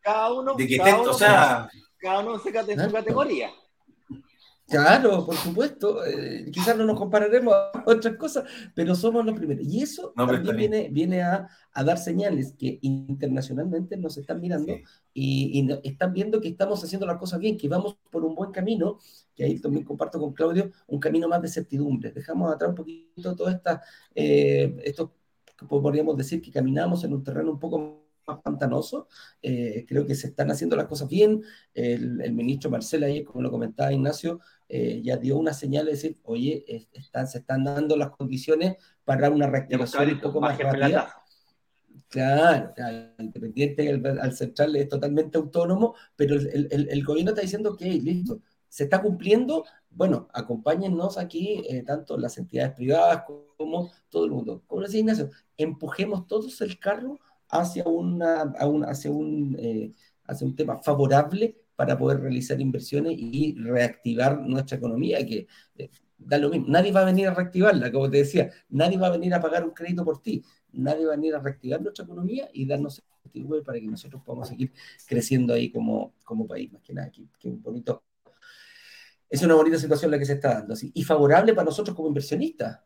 [0.00, 3.50] cada uno, de que cada, uno, o sea, cada uno se en su categoría.
[4.68, 6.04] Claro, por supuesto.
[6.04, 9.66] Eh, quizás no nos compararemos a otras cosas, pero somos los primeros.
[9.66, 14.74] Y eso también viene, viene a, a, dar señales que internacionalmente nos están mirando
[15.14, 18.50] y, y, están viendo que estamos haciendo las cosas bien, que vamos por un buen
[18.50, 18.98] camino,
[19.34, 22.12] que ahí también comparto con Claudio, un camino más de certidumbre.
[22.12, 23.82] Dejamos atrás un poquito todo esta,
[24.14, 25.14] eh, esto,
[25.66, 29.08] podríamos decir que caminamos en un terreno un poco más pantanoso.
[29.42, 31.42] Eh, creo que se están haciendo las cosas bien.
[31.74, 36.18] El, ministro Marcela, ayer, como lo comentaba Ignacio, eh, ya dio una señal de decir,
[36.22, 41.14] oye, están, se están dando las condiciones para una reactivación un poco más rápida.
[42.08, 42.72] Claro,
[43.18, 49.02] independiente al, central es totalmente autónomo, pero el, gobierno está diciendo que, listo, se está
[49.02, 53.24] cumpliendo, bueno, acompáñennos aquí, eh, tanto las entidades privadas
[53.58, 54.62] como todo el mundo.
[54.66, 57.18] Como decía Ignacio, empujemos todos el carro
[57.50, 58.52] hacia, una,
[58.86, 59.92] hacia, un, eh,
[60.26, 65.46] hacia un tema favorable para poder realizar inversiones y reactivar nuestra economía, que
[65.76, 66.66] eh, da lo mismo.
[66.68, 69.64] Nadie va a venir a reactivarla, como te decía, nadie va a venir a pagar
[69.64, 70.42] un crédito por ti,
[70.72, 74.48] nadie va a venir a reactivar nuestra economía y darnos certidumbre para que nosotros podamos
[74.48, 74.72] seguir
[75.06, 78.02] creciendo ahí como, como país, más que nada, que, que un bonito.
[79.30, 82.08] Es una bonita situación la que se está dando, así, y favorable para nosotros como
[82.08, 82.80] inversionistas,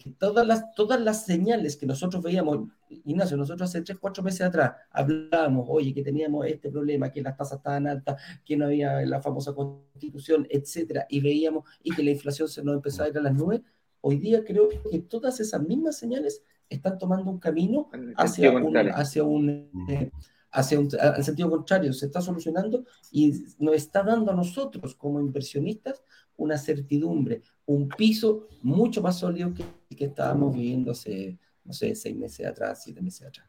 [0.00, 4.40] porque todas las, todas las señales que nosotros veíamos, Ignacio, nosotros hace 3, 4 meses
[4.40, 9.04] atrás hablábamos, oye, que teníamos este problema, que las tasas estaban altas, que no había
[9.04, 13.18] la famosa constitución, etcétera, y veíamos, y que la inflación se nos empezaba a ir
[13.18, 13.60] a las nubes,
[14.00, 19.24] hoy día creo que todas esas mismas señales están tomando un camino hacia un, hacia
[19.24, 20.10] un, eh,
[20.52, 25.20] hacia un al sentido contrario, se está solucionando y nos está dando a nosotros como
[25.20, 26.02] inversionistas
[26.36, 31.94] una certidumbre, un piso mucho más sólido que el que estábamos viviendo hace, no sé,
[31.94, 33.46] seis meses atrás, siete meses atrás.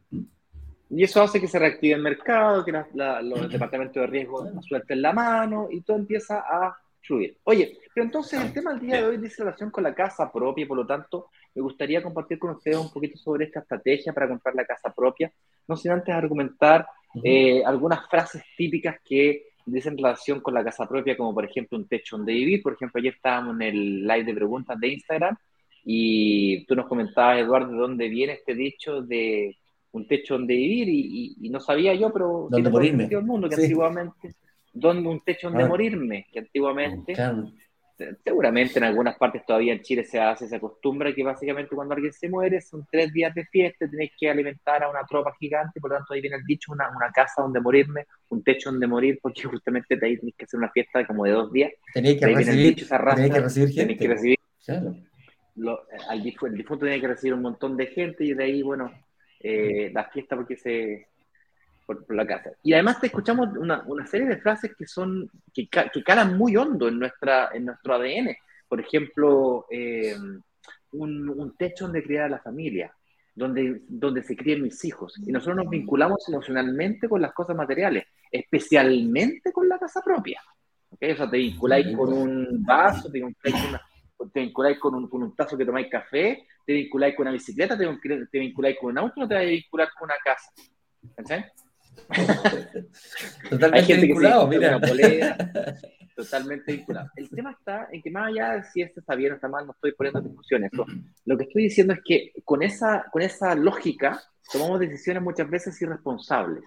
[0.89, 5.14] Y eso hace que se reactive el mercado, que los departamentos de riesgo suelten la
[5.14, 7.38] mano y todo empieza a fluir.
[7.45, 10.68] Oye, pero entonces el tema del día de hoy dice relación con la casa propia,
[10.68, 14.56] por lo tanto, me gustaría compartir con ustedes un poquito sobre esta estrategia para comprar
[14.56, 15.32] la casa propia,
[15.68, 16.88] no sin antes argumentar
[17.24, 21.88] eh, algunas frases típicas que dicen relación con la casa propia, como por ejemplo un
[21.88, 22.62] techo donde vivir.
[22.62, 25.36] Por ejemplo, ayer estábamos en el live de preguntas de Instagram
[25.84, 29.58] y tú nos comentabas, Eduardo, de dónde viene este dicho de
[29.91, 32.47] un techo donde vivir y, no sabía yo, pero...
[32.49, 33.06] ¿Dónde morirme?
[33.06, 34.36] El mundo, que antiguamente...
[34.74, 35.68] ¿Dónde un techo donde ah.
[35.68, 36.28] morirme?
[36.32, 37.14] Que antiguamente
[38.24, 42.14] seguramente en algunas partes todavía en Chile se hace, se acostumbra que básicamente cuando alguien
[42.14, 45.91] se muere son tres días de fiesta, tenés que alimentar a una tropa gigante, por
[45.91, 49.20] lo tanto ahí viene el dicho, una, una casa donde morirme, un techo donde morir,
[49.22, 51.72] porque justamente ahí tenés que hacer una fiesta como de dos días.
[51.93, 53.97] Tenéis que, recibir, que recibir gente.
[53.97, 54.39] Que recibir,
[55.56, 55.82] lo,
[56.12, 58.91] el difunto tiene que recibir un montón de gente y de ahí, bueno,
[59.39, 61.11] eh, la fiesta porque se,
[61.86, 62.51] por, la casa.
[62.63, 66.55] Y además te escuchamos una, una serie de frases que son que, que, calan muy
[66.55, 68.36] hondo en, nuestra, en nuestro ADN.
[68.67, 70.15] Por ejemplo, eh,
[70.93, 72.93] un, un, techo donde criar a la familia,
[73.36, 75.17] donde, donde se crían mis hijos.
[75.25, 80.41] Y nosotros nos vinculamos emocionalmente con las cosas materiales, especialmente con la casa propia.
[80.91, 81.11] ¿Okay?
[81.11, 83.82] O sea, te vinculáis con un vaso, te vinculáis con, una,
[84.32, 87.77] te vinculáis con un, con un tazo que tomáis café, te vinculáis con una bicicleta,
[87.77, 87.88] te,
[88.32, 90.51] te vinculáis con un auto, no te vas a vincular con una casa.
[91.17, 91.51] ¿Entendés?
[93.49, 94.79] Totalmente vinculado, mira.
[96.15, 97.09] totalmente vinculado.
[97.15, 99.65] El tema está en que más allá de si esto está bien o está mal,
[99.65, 100.71] no estoy poniendo discusiones.
[101.25, 104.21] Lo que estoy diciendo es que con esa, con esa lógica
[104.51, 106.63] tomamos decisiones muchas veces irresponsables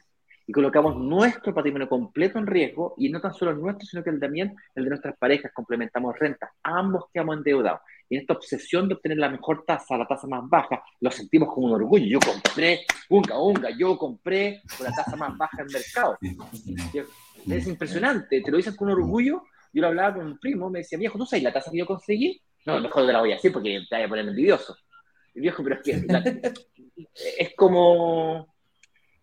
[0.46, 4.10] y colocamos nuestro patrimonio completo en riesgo y no tan solo el nuestro, sino que
[4.10, 7.80] el también el de nuestras parejas, complementamos rentas, ambos quedamos endeudados.
[8.08, 11.52] Y en esta obsesión de obtener la mejor tasa, la tasa más baja, lo sentimos
[11.52, 12.04] como un orgullo.
[12.06, 16.18] Yo compré, unga, unga, yo compré con la tasa más baja del mercado.
[17.48, 19.42] Es impresionante, te lo dices con orgullo.
[19.72, 21.86] Yo lo hablaba con un primo, me decía, viejo, ¿tú sabes la tasa que yo
[21.86, 22.40] conseguí?
[22.66, 24.76] No, mejor te la voy a decir porque te voy a poner envidioso.
[25.34, 26.06] Y viejo, pero es que
[27.38, 28.53] es como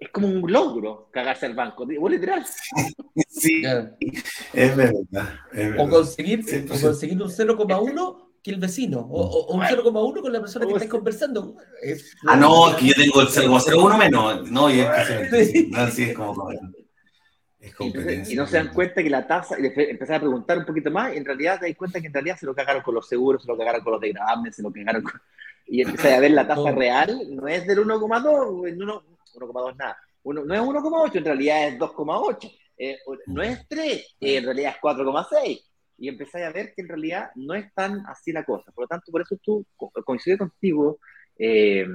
[0.01, 2.43] es como un logro cagarse al banco, literal.
[3.29, 3.63] Sí,
[4.51, 5.35] es, verdad,
[5.77, 10.65] O conseguir, o conseguir un 0,1 que el vecino, o, un 0,1 con la persona
[10.65, 11.55] que estás conversando.
[12.27, 14.49] ah, no, es que yo tengo el 0,01 menos.
[14.49, 16.49] No, y es que no, sí, es como.
[17.59, 18.33] Es competencia.
[18.33, 21.13] Y, no se dan cuenta que la tasa, y empezar a preguntar un poquito más,
[21.13, 23.43] y en realidad te das cuenta que en realidad se lo cagaron con los seguros,
[23.43, 25.21] se lo cagaron con los degradables, se lo cagaron con.
[25.67, 29.03] Y empiezas a ver la tasa real, no es del 1,2,
[29.33, 29.97] 1,2 nada.
[30.23, 32.51] Uno, no es 1,8, en realidad es 2,8.
[32.77, 35.61] Eh, no es 3, eh, en realidad es 4,6.
[35.99, 38.71] Y empezáis a ver que en realidad no es tan así la cosa.
[38.71, 39.65] Por lo tanto, por eso tú
[40.03, 40.99] coincides contigo,
[41.37, 41.85] eh,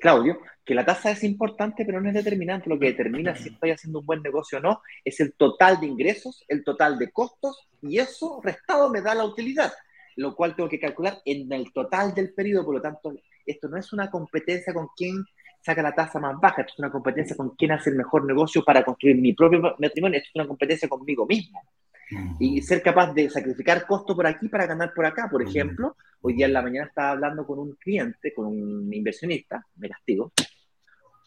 [0.00, 2.68] Claudio, que la tasa es importante, pero no es determinante.
[2.68, 5.86] Lo que determina si estoy haciendo un buen negocio o no es el total de
[5.86, 9.72] ingresos, el total de costos, y eso restado me da la utilidad,
[10.16, 12.66] lo cual tengo que calcular en el total del periodo.
[12.66, 13.14] Por lo tanto,
[13.46, 15.24] esto no es una competencia con quién
[15.68, 16.62] saca la tasa más baja.
[16.62, 20.18] Esto es una competencia con quién hace el mejor negocio para construir mi propio matrimonio.
[20.18, 21.62] Esto es una competencia conmigo mismo.
[22.10, 22.36] Mm.
[22.40, 25.28] Y ser capaz de sacrificar costo por aquí para ganar por acá.
[25.30, 25.48] Por mm.
[25.48, 29.90] ejemplo, hoy día en la mañana estaba hablando con un cliente, con un inversionista, me
[29.90, 30.32] castigo.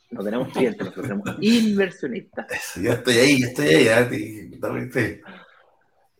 [0.09, 2.47] No tenemos clientes, nosotros tenemos inversionistas.
[2.81, 5.21] Yo estoy ahí, yo estoy ahí.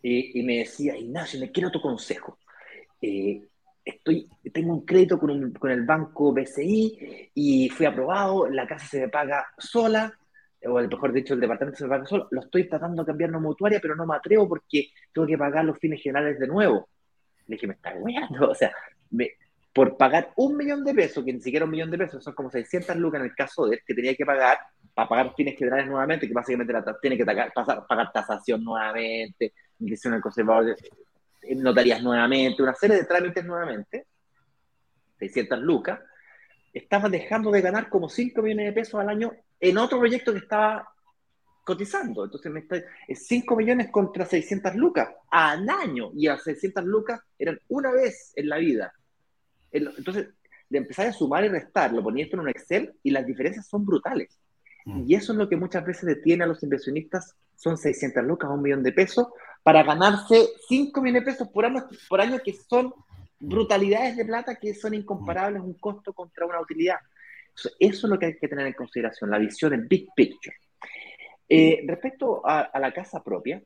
[0.04, 2.38] Y, y me decía, Ignacio, me quiero tu consejo.
[3.00, 3.42] Eh,
[3.84, 9.00] estoy, tengo un crédito con, con, el banco BCI y fui aprobado, la casa se
[9.00, 10.12] me paga sola,
[10.64, 13.40] o mejor dicho, el departamento se me paga solo, lo estoy tratando de cambiar no
[13.40, 16.88] mutuaria, pero no me atrevo porque tengo que pagar los fines generales de nuevo.
[17.46, 18.72] Le dije, me está weando, o sea,
[19.72, 22.50] por pagar un millón de pesos, que ni siquiera un millón de pesos, son como
[22.50, 24.58] 600 lucas en el caso de él, que tenía que pagar
[24.94, 30.20] para pagar fines generales nuevamente, que básicamente tiene que pasar, pagar tasación nuevamente, inscripción el
[30.20, 30.76] conservador,
[31.56, 34.06] notarías nuevamente, una serie de trámites nuevamente,
[35.18, 36.00] 600 lucas,
[36.72, 40.38] estaba dejando de ganar como 5 millones de pesos al año en otro proyecto que
[40.38, 40.88] estaba
[41.64, 42.24] cotizando.
[42.24, 42.82] Entonces, me está,
[43.12, 46.10] 5 millones contra 600 lucas al año.
[46.14, 48.92] Y a 600 lucas eran una vez en la vida.
[49.70, 50.28] Entonces,
[50.68, 53.66] de empezar a sumar y restar, lo ponía esto en un Excel y las diferencias
[53.66, 54.38] son brutales.
[54.84, 55.04] Mm.
[55.06, 58.54] Y eso es lo que muchas veces detiene a los inversionistas, son 600 lucas o
[58.54, 59.28] un millón de pesos,
[59.62, 62.92] para ganarse 5 millones de pesos por año, por año que son
[63.38, 66.98] brutalidades de plata que son incomparables, un costo contra una utilidad.
[67.54, 70.56] Eso, es lo que hay que tener en consideración, la visión en big picture.
[71.48, 73.62] Eh, respecto a, la casa propia,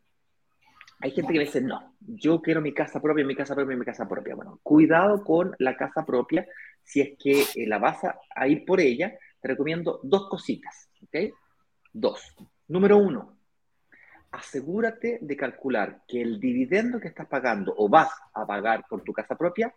[1.00, 3.84] hay gente que me dice, no, yo quiero mi casa propia, mi casa propia, mi
[3.84, 4.34] casa propia.
[4.34, 6.46] Bueno, cuidado con la casa propia,
[6.82, 7.98] si es que eh, la vas
[8.34, 11.32] a ir por ella, te recomiendo dos cositas, ¿ok?
[11.92, 12.34] Dos.
[12.68, 13.35] Número uno,
[14.30, 19.12] asegúrate de calcular que el dividendo que estás pagando o vas a pagar por tu
[19.12, 19.74] casa propia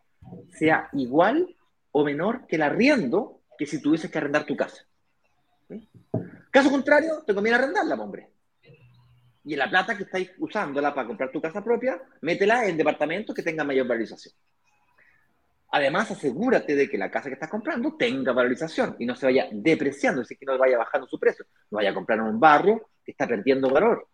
[0.51, 1.55] sea igual
[1.91, 4.85] o menor que el arriendo que si tuvieses que arrendar tu casa.
[6.51, 8.29] Caso contrario, te conviene arrendarla, hombre.
[9.43, 13.43] Y la plata que estáis usándola para comprar tu casa propia, métela en departamentos que
[13.43, 14.33] tengan mayor valorización.
[15.71, 19.47] Además, asegúrate de que la casa que estás comprando tenga valorización y no se vaya
[19.51, 21.45] depreciando, es decir, que no vaya bajando su precio.
[21.69, 24.07] No vaya a comprar en un barrio que está perdiendo valor.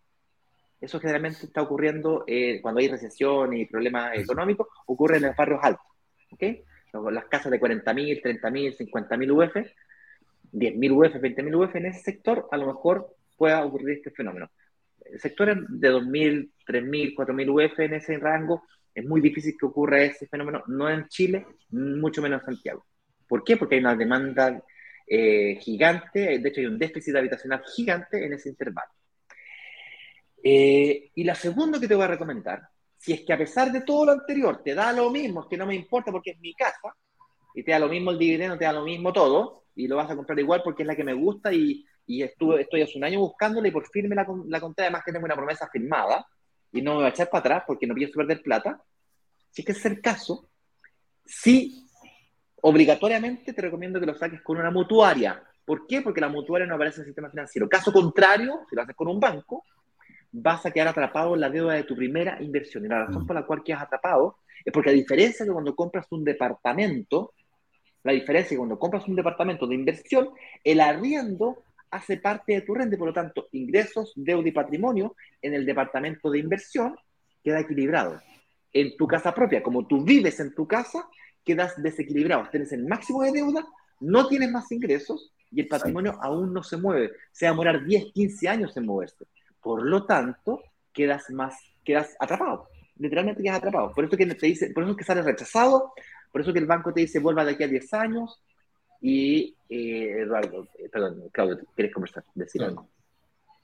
[0.79, 5.59] Eso generalmente está ocurriendo eh, cuando hay recesión y problemas económicos, ocurre en los barrios
[5.63, 5.85] altos.
[6.31, 6.63] ¿okay?
[7.11, 9.55] Las casas de 40.000, 30.000, 50.000 UF,
[10.53, 14.49] 10.000 UF, 20.000 UF, en ese sector a lo mejor pueda ocurrir este fenómeno.
[15.17, 18.63] Sectores de 2.000, 3.000, 4.000 UF en ese rango
[18.93, 22.85] es muy difícil que ocurra ese fenómeno, no en Chile, mucho menos en Santiago.
[23.27, 23.57] ¿Por qué?
[23.57, 24.63] Porque hay una demanda
[25.05, 28.89] eh, gigante, de hecho hay un déficit habitacional gigante en ese intervalo.
[30.47, 32.69] Eh, y la segunda que te voy a recomendar,
[32.99, 35.57] si es que a pesar de todo lo anterior te da lo mismo, es que
[35.57, 36.95] no me importa porque es mi casa,
[37.55, 40.11] y te da lo mismo el dividendo, te da lo mismo todo, y lo vas
[40.11, 43.05] a comprar igual porque es la que me gusta y, y estuve, estoy hace un
[43.05, 46.27] año buscándola y por fin me la, la conté, además que tengo una promesa firmada,
[46.71, 48.79] y no me voy a echar para atrás porque no pienso perder plata,
[49.49, 50.47] si es que es el caso,
[51.25, 51.87] sí,
[52.61, 55.41] obligatoriamente te recomiendo que lo saques con una mutuaria.
[55.65, 56.03] ¿Por qué?
[56.03, 57.67] Porque la mutuaria no aparece en el sistema financiero.
[57.67, 59.63] Caso contrario, si lo haces con un banco,
[60.37, 62.85] vas a quedar atrapado en la deuda de tu primera inversión.
[62.85, 63.27] Y la razón mm.
[63.27, 67.33] por la cual quedas atrapado es porque a diferencia de cuando compras un departamento,
[68.03, 70.29] la diferencia es que cuando compras un departamento de inversión,
[70.63, 75.53] el arriendo hace parte de tu renta, por lo tanto, ingresos, deuda y patrimonio en
[75.53, 76.95] el departamento de inversión
[77.43, 78.21] queda equilibrado.
[78.73, 81.07] En tu casa propia, como tú vives en tu casa,
[81.45, 82.49] quedas desequilibrado.
[82.49, 83.65] Tienes el máximo de deuda,
[84.01, 87.11] no tienes más ingresos y el patrimonio aún no se mueve.
[87.31, 89.25] Se va a demorar 10, 15 años en moverse.
[89.65, 90.61] Por lo tanto,
[90.93, 92.67] quedas más, quedas atrapado.
[92.99, 93.91] Literalmente quedas atrapado.
[93.93, 95.91] Por eso que te dice, por eso es que sales rechazado,
[96.31, 98.39] por eso que el banco te dice vuelva de aquí a 10 años,
[99.01, 102.23] y eh, Eduardo, eh, perdón, Claudio, ¿quieres conversar?
[102.35, 102.87] Decir algo.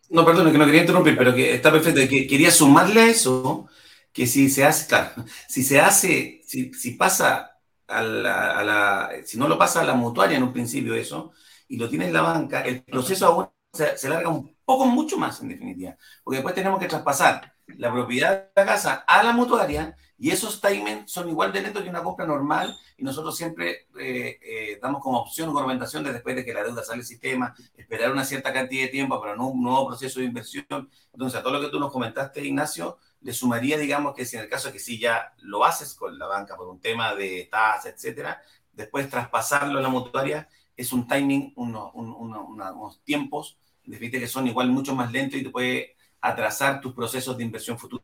[0.09, 2.01] No, perdón, que no quería interrumpir, pero que está perfecto.
[2.09, 3.69] Que quería sumarle a eso,
[4.11, 5.11] que si se hace, claro,
[5.47, 9.85] si se hace, si, si pasa a la, a la, si no lo pasa a
[9.85, 11.31] la mutuaria en un principio eso,
[11.67, 15.17] y lo tiene en la banca, el proceso aún se, se larga un poco, mucho
[15.17, 19.33] más en definitiva, porque después tenemos que traspasar la propiedad de la casa a la
[19.33, 23.87] mutuaria y esos timings son igual de lentos que una compra normal y nosotros siempre
[23.99, 27.07] eh, eh, damos como opción o recomendación de después de que la deuda sale del
[27.07, 30.91] sistema, esperar una cierta cantidad de tiempo para un nuevo proceso de inversión.
[31.11, 34.43] Entonces, a todo lo que tú nos comentaste, Ignacio, le sumaría, digamos, que si en
[34.43, 37.47] el caso de que sí ya lo haces con la banca por un tema de
[37.51, 38.43] tasa, etcétera,
[38.73, 40.47] después traspasarlo a la mutuaria
[40.77, 45.95] es un timing, unos tiempos, de que son igual mucho más lentos y te puede
[46.21, 48.03] atrasar tus procesos de inversión futura.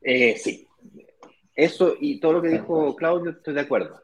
[0.00, 0.66] Eh, sí,
[1.54, 4.00] eso y todo lo que dijo Claudio, estoy de acuerdo.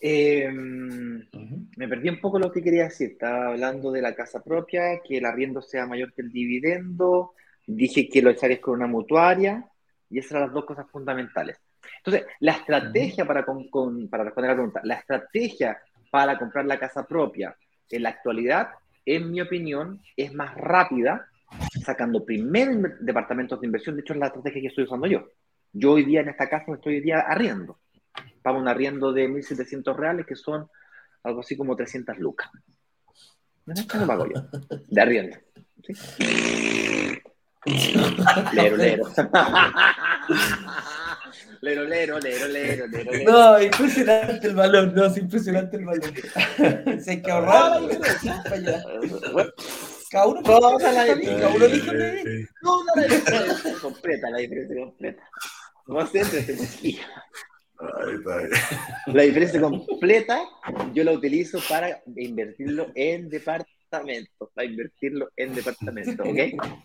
[0.00, 1.24] Em,
[1.76, 3.12] me perdí un poco lo que quería decir.
[3.12, 7.34] Estaba hablando de la casa propia, que el arriendo sea mayor que el dividendo.
[7.66, 9.64] Dije que lo echarías con una mutuaria.
[10.10, 11.58] Y esas eran las dos cosas fundamentales.
[11.98, 15.80] Entonces, la estrategia para, para responder a la pregunta, la estrategia
[16.12, 17.56] para comprar la casa propia
[17.88, 18.68] en la actualidad,
[19.06, 21.26] en mi opinión, es más rápida
[21.82, 23.96] sacando primero departamentos de inversión.
[23.96, 25.26] De hecho, es la estrategia que estoy usando yo.
[25.72, 27.78] Yo hoy día en esta casa me estoy hoy día arriendo.
[28.42, 30.68] Pago un arriendo de 1.700 reales, que son
[31.22, 32.50] algo así como 300 lucas.
[33.64, 34.42] Que no pago yo.
[34.88, 35.38] De arriendo.
[38.52, 39.04] Lero, lero.
[41.62, 46.12] Lero, lero, lero, lero, lero, No, impresionante el balón, no, es impresionante el balón.
[47.00, 47.80] Se que ahorrar.
[50.10, 51.92] Cada uno, toda la, cada uno dijo
[52.62, 55.22] toda la diferencia completa, la diferencia completa.
[55.86, 56.98] No siempre se
[59.06, 60.42] La diferencia completa
[60.92, 66.38] yo la utilizo para invertirlo en departamentos departamentos, para invertirlo en departamentos, ¿ok?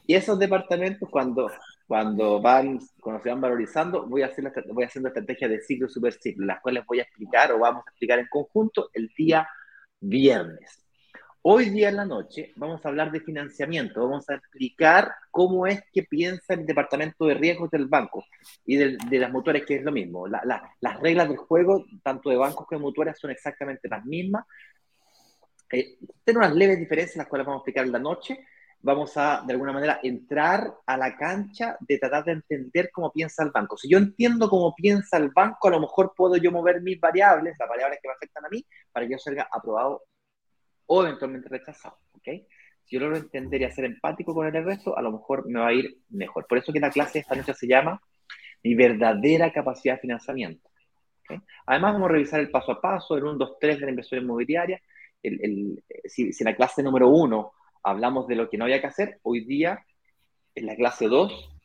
[0.06, 1.50] Y esos departamentos, cuando,
[1.88, 6.14] cuando, van, cuando se van valorizando, voy, a hacer voy haciendo estrategias de ciclo super
[6.14, 9.48] ciclo, las cuales voy a explicar o vamos a explicar en conjunto el día
[10.00, 10.84] viernes.
[11.42, 15.82] Hoy día en la noche vamos a hablar de financiamiento, vamos a explicar cómo es
[15.94, 18.26] que piensa el departamento de riesgos del banco
[18.66, 20.28] y de, las mutuarias, que es lo mismo.
[20.28, 24.46] las reglas del juego, tanto de bancos como de mutuarias, son exactamente las mismas.
[25.72, 28.46] Eh, tienen unas leves diferencias, las cuales vamos a explicar en la noche.
[28.80, 33.44] Vamos a, de alguna manera, entrar a la cancha de tratar de entender cómo piensa
[33.44, 33.76] el banco.
[33.76, 37.56] Si yo entiendo cómo piensa el banco, a lo mejor puedo yo mover mis variables,
[37.58, 40.04] las variables que me afectan a mí, para que yo salga aprobado
[40.86, 42.28] o eventualmente rechazado, ¿ok?
[42.86, 45.68] Si yo logro entender y hacer empático con el resto, a lo mejor me va
[45.68, 46.48] a ir mejor.
[46.48, 48.02] Por eso que la clase de esta noche se llama
[48.64, 50.70] Mi verdadera capacidad de financiamiento.
[51.26, 51.42] ¿okay?
[51.66, 54.24] Además, vamos a revisar el paso a paso, el 1, 2, 3 de la inversión
[54.24, 54.82] inmobiliaria.
[55.22, 57.52] El, el, si, si, la clase número 1
[57.88, 59.80] hablamos de lo que no había que hacer, hoy día,
[60.56, 61.60] en la clase 2,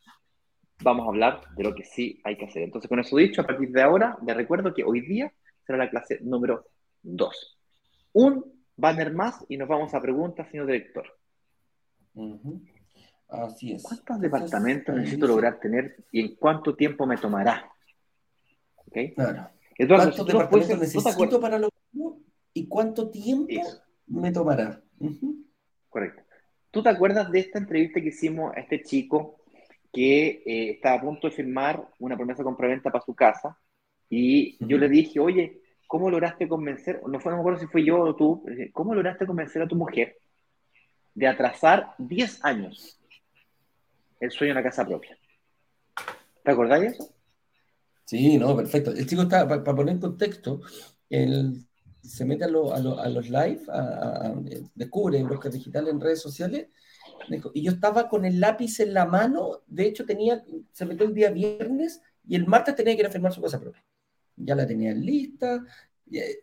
[0.83, 2.63] vamos a hablar de lo que sí hay que hacer.
[2.63, 5.33] Entonces, con eso dicho, a partir de ahora, les recuerdo que hoy día
[5.67, 6.67] será la clase número
[7.03, 7.59] 2.
[8.13, 11.07] Un banner más y nos vamos a preguntas, señor director.
[13.29, 13.83] Así es.
[13.83, 17.69] ¿Cuántos departamentos necesito lograr tener y en cuánto tiempo me tomará?
[18.77, 19.15] ¿Okay?
[19.15, 19.49] Claro.
[19.77, 22.21] ¿Cuántos departamentos necesito para lograrlo
[22.55, 23.61] y cuánto tiempo
[24.07, 24.83] me tomará?
[25.93, 26.23] Correcto.
[26.71, 29.37] ¿Tú te acuerdas de esta entrevista que hicimos a este chico
[29.93, 33.59] que eh, estaba a punto de firmar una promesa de compraventa para su casa?
[34.09, 37.85] Y yo le dije, oye, ¿cómo lograste convencer, no, fue, no me acuerdo si fue
[37.85, 40.17] yo o tú, cómo lograste convencer a tu mujer
[41.15, 42.99] de atrasar 10 años
[44.19, 45.19] el sueño de una casa propia?
[46.43, 47.15] ¿Te acordáis de eso?
[48.07, 48.93] Sí, no, perfecto.
[48.93, 50.63] El chico está, para, poner en contexto,
[51.11, 51.67] él
[52.03, 54.35] se mete a, los live, a,
[54.75, 56.69] descubre brokers digitales en redes sociales,
[57.55, 61.15] y yo estaba con el lápiz en la mano, de hecho tenía, se metió el
[61.15, 63.83] día viernes y el martes tenía que ir a firmar su casa propia
[64.37, 65.65] ya la tenían lista,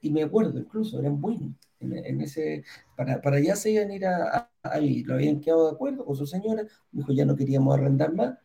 [0.01, 1.53] y, me acuerdo incluso, eran buenos.
[1.79, 2.63] En, ese,
[2.95, 6.15] para, para allá se iban a ir a, ahí, lo habían quedado de acuerdo con
[6.15, 8.37] su señora, dijo ya no queríamos arrendar más,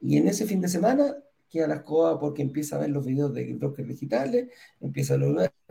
[0.00, 1.14] y en ese fin de semana
[1.48, 4.48] queda la escoba porque empieza a ver los videos de brokers digitales,
[4.80, 5.18] empieza a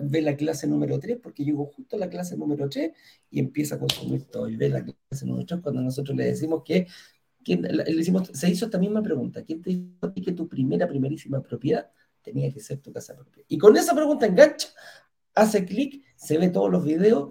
[0.03, 2.91] ver la clase número 3, porque llegó justo a la clase número 3
[3.29, 6.63] y empieza a consumir todo, y ve la clase número 3 cuando nosotros le decimos
[6.63, 6.87] que,
[7.45, 11.89] le decimos, se hizo esta misma pregunta, ¿quién te dijo que tu primera, primerísima propiedad
[12.21, 13.43] tenía que ser tu casa propia.
[13.47, 14.69] Y con esa pregunta engancha,
[15.35, 17.29] hace clic, se ve todos los videos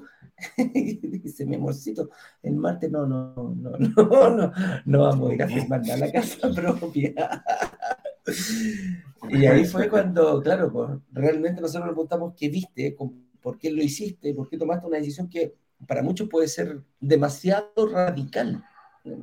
[0.57, 2.11] y dice, mi amorcito,
[2.43, 4.53] el martes no, no, no, no, no,
[4.85, 7.45] no vamos a ir a firmar la casa propia.
[9.29, 12.97] Y ahí fue cuando, claro, pues, realmente nosotros nos preguntamos qué viste,
[13.41, 15.55] por qué lo hiciste, por qué tomaste una decisión que
[15.87, 18.63] para muchos puede ser demasiado radical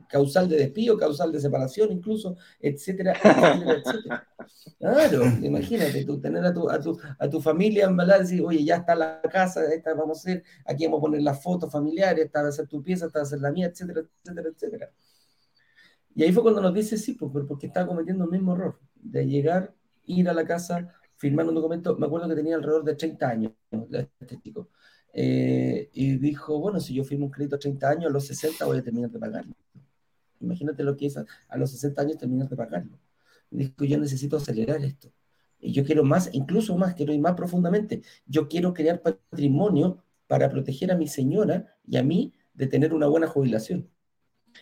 [0.07, 4.27] causal de despido, causal de separación incluso, etcétera, etcétera,
[4.79, 8.63] Claro, imagínate tú tener a tu, a tu, a tu familia en y decir, oye,
[8.63, 12.25] ya está la casa, esta vamos a hacer, aquí vamos a poner las fotos familiares,
[12.25, 14.91] esta va a ser tu pieza, esta va a ser la mía, etcétera, etcétera, etcétera.
[16.17, 19.27] Y ahí fue cuando nos dice, sí, pues, porque estaba cometiendo el mismo error, de
[19.27, 19.75] llegar,
[20.07, 23.51] ir a la casa, firmar un documento, me acuerdo que tenía alrededor de 30 años,
[24.19, 24.67] este chico,
[25.13, 28.65] eh, y dijo, bueno, si yo firmo un crédito a 30 años, a los 60
[28.65, 29.53] voy a terminar de pagarlo.
[30.39, 32.97] Imagínate lo que es a, los 60 años terminar de pagarlo.
[33.51, 35.13] Dijo, yo necesito acelerar esto.
[35.59, 38.01] Y yo quiero más, incluso más, quiero ir más profundamente.
[38.25, 43.05] Yo quiero crear patrimonio para proteger a mi señora y a mí de tener una
[43.05, 43.87] buena jubilación.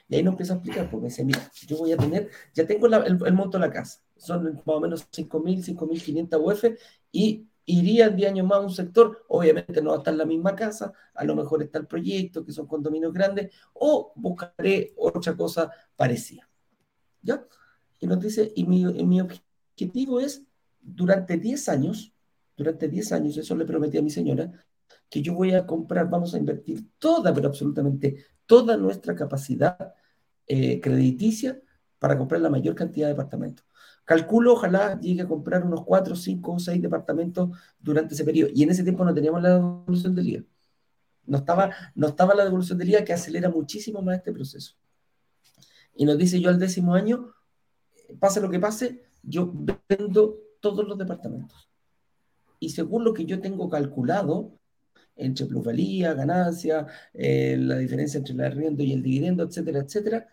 [0.07, 2.65] Y ahí nos empieza a explicar, porque me dice, mira, yo voy a tener, ya
[2.65, 6.79] tengo el, monto de la casa, son más o menos 5.000, 5.500 UF,
[7.11, 10.25] y iría 10 años más a un sector, obviamente no va a estar en la
[10.25, 15.35] misma casa, a lo mejor está el proyecto, que son condominios grandes, o buscaré otra
[15.35, 16.47] cosa parecida.
[17.21, 17.45] ¿Ya?
[17.99, 20.43] Y nos dice, y mi, mi objetivo es,
[20.79, 22.13] durante 10 años,
[22.55, 24.51] durante 10 años, eso le prometí a mi señora,
[25.09, 29.93] que yo voy a comprar, vamos a invertir toda, pero absolutamente toda nuestra capacidad
[30.47, 31.59] eh, crediticia
[31.99, 33.65] para comprar la mayor cantidad de departamentos.
[34.03, 38.51] Calculo, ojalá llegue a comprar unos 4, 5 o 6 departamentos durante ese periodo.
[38.53, 40.43] Y en ese tiempo no teníamos la devolución del IVA.
[41.25, 44.75] No estaba, no estaba la devolución del IVA que acelera muchísimo más este proceso.
[45.95, 47.33] Y nos dice yo al décimo año,
[48.19, 49.51] pase lo que pase, yo
[49.89, 51.69] vendo todos los departamentos.
[52.59, 54.59] Y según lo que yo tengo calculado,
[55.15, 60.27] entre plusvalía, ganancia, eh, la diferencia entre el arriendo y el dividendo, etcétera, etcétera,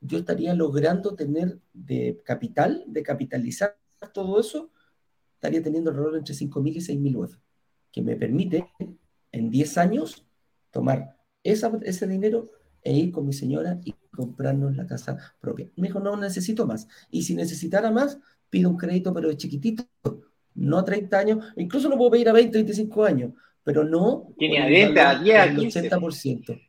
[0.00, 3.76] yo estaría logrando tener de capital, de capitalizar
[4.12, 4.70] todo eso,
[5.34, 7.36] estaría teniendo alrededor entre 5.000 y 6.000 UF,
[7.90, 8.66] que me permite
[9.32, 10.26] en 10 años
[10.70, 12.50] tomar ese dinero
[12.82, 15.68] e ir con mi señora y comprarnos la casa propia.
[15.76, 16.86] Me dijo, no necesito más.
[17.10, 18.18] Y si necesitara más,
[18.50, 19.86] pido un crédito, pero de chiquitito,
[20.54, 23.32] no a 30 años, incluso lo puedo pedir a 20, 35 años,
[23.64, 24.28] pero no.
[24.38, 25.90] Tiene 10, a 10, a 15.
[25.90, 26.60] 80%.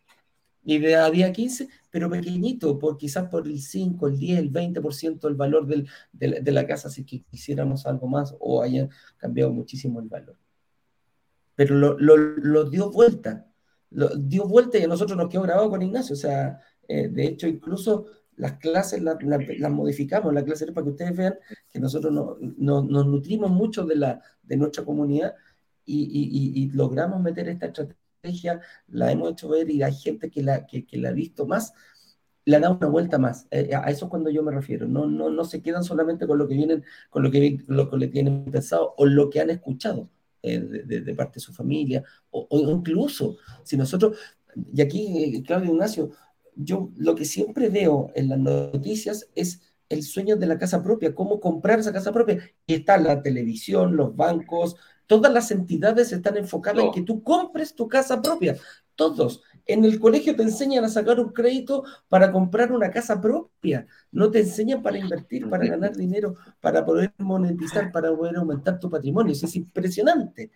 [0.63, 4.39] Y de a 10 a 15, pero pequeñito, por quizás por el 5, el 10,
[4.39, 9.51] el 20% del valor del, de, la casa, si quisiéramos algo más o haya cambiado
[9.51, 10.37] muchísimo el valor.
[11.53, 13.45] Pero lo, lo, lo dio vuelta
[14.17, 16.13] dio vuelta y a nosotros nos quedó grabado con Ignacio.
[16.13, 18.05] O sea, eh, de hecho, incluso
[18.37, 21.35] las clases las modificamos, la clase para que ustedes vean
[21.71, 25.35] que nosotros nos nutrimos mucho de, la, de nuestra comunidad
[25.85, 30.85] y, logramos meter esta estrategia, la hemos hecho ver y hay gente que la, que,
[30.93, 31.73] la ha visto más,
[32.45, 33.47] le ha dado una vuelta más.
[33.51, 34.87] Eh, a eso es cuando yo me refiero.
[34.87, 37.97] No, no, no se quedan solamente con lo que vienen, con lo que, lo que
[37.97, 40.09] le tienen pensado o lo que han escuchado
[40.47, 44.15] eh, de, parte de su familia, o, incluso si nosotros,
[44.73, 46.11] y aquí, eh, Claudio Ignacio,
[46.55, 51.15] yo lo que siempre veo en las noticias es el sueño de la casa propia,
[51.15, 52.39] cómo comprar esa casa propia.
[52.67, 54.75] Y está la televisión, los bancos,
[55.07, 58.57] todas las entidades están enfocadas en que tú compres tu casa propia.
[58.95, 59.41] Todos.
[59.65, 63.87] En el colegio te enseñan a sacar un crédito para comprar una casa propia.
[64.11, 68.89] No te enseñan para invertir, para ganar dinero, para poder monetizar, para poder aumentar tu
[68.89, 69.33] patrimonio.
[69.33, 70.51] Eso es impresionante.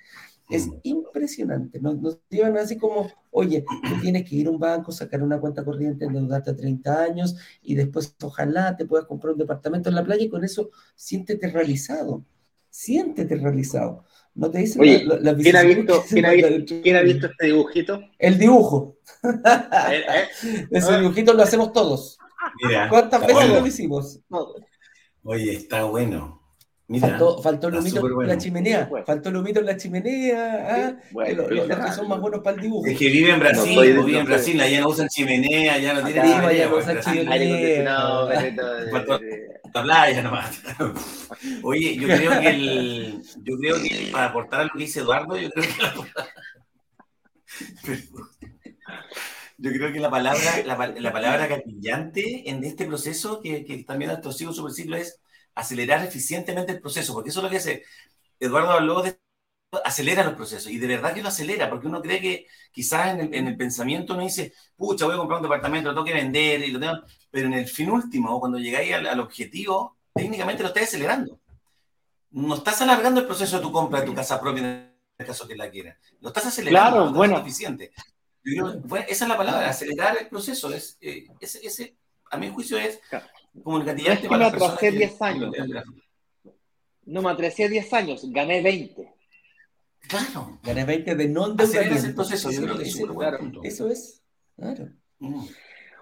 [0.49, 0.73] Es mm.
[0.83, 1.79] impresionante.
[1.79, 5.65] Nos, llevan así como, oye, tú tienes que ir a un banco, sacar una cuenta
[5.65, 10.03] corriente, endeudarte a 30 años y después ojalá te puedas comprar un departamento en la
[10.03, 12.23] playa y con eso siéntete realizado.
[12.69, 14.05] Siéntete realizado.
[14.39, 18.01] ¿No te dicen Oye, la, ¿quién, ha visto, ¿quién, ha visto, este dibujito?
[18.17, 18.95] El dibujo.
[19.91, 20.27] ¿Eh?
[20.71, 22.17] Ese dibujito lo hacemos todos.
[22.89, 24.21] ¿Cuántas veces lo hicimos?
[25.23, 26.38] Oye, está bueno.
[26.89, 28.89] Mira, faltó, el humito en la chimenea.
[29.05, 30.67] Faltó el humito en la chimenea.
[30.67, 32.87] Ah, los, que son más buenos para el dibujo.
[32.87, 36.03] Es que vive en Brasil, no, vive en Brasil, allá no usan chimenea, ya no
[36.03, 36.67] tiene chimenea.
[36.67, 37.83] no usan chimenea.
[39.71, 40.63] La playa nomás.
[41.63, 45.37] Oye, yo creo que el, yo creo que para aportar a lo que dice Eduardo,
[45.37, 45.93] yo creo que la,
[49.59, 54.09] yo creo que la palabra, la, la palabra gatillante en este proceso que, que también
[54.09, 55.19] nuestro sigo super siglo es
[55.59, 57.83] acelerar eficientemente el proceso, porque eso es lo que hace.
[58.39, 59.19] Eduardo habló de
[59.83, 63.19] acelera los procesos, y de verdad que lo acelera, porque uno cree que quizás en
[63.21, 66.13] el, en el pensamiento uno dice, pucha, voy a comprar un departamento, lo tengo que
[66.13, 67.03] vender, y lo tengo...
[67.29, 71.39] pero en el fin último, cuando llegáis al, objetivo, técnicamente lo estás acelerando.
[72.31, 75.47] No estás alargando el proceso de tu compra de tu casa propia en el caso
[75.47, 75.97] que la quieras.
[76.21, 77.37] Lo estás acelerando, claro, bueno.
[77.39, 77.91] eficiente.
[79.07, 80.71] esa es la palabra, acelerar el proceso.
[80.73, 81.95] Es, eh, ese, ese,
[82.29, 82.99] a mi juicio es
[83.63, 85.55] comunicativamente no es que me atrasé 10 años.
[87.05, 89.13] No me atrasé 10 años, gané 20.
[90.07, 90.59] Claro.
[90.63, 92.07] Gané 20 de no endeudamiento.
[92.07, 93.39] el proceso, yo creo que es claro.
[93.63, 94.21] Eso es,
[94.55, 94.89] claro.
[95.19, 95.45] Mm.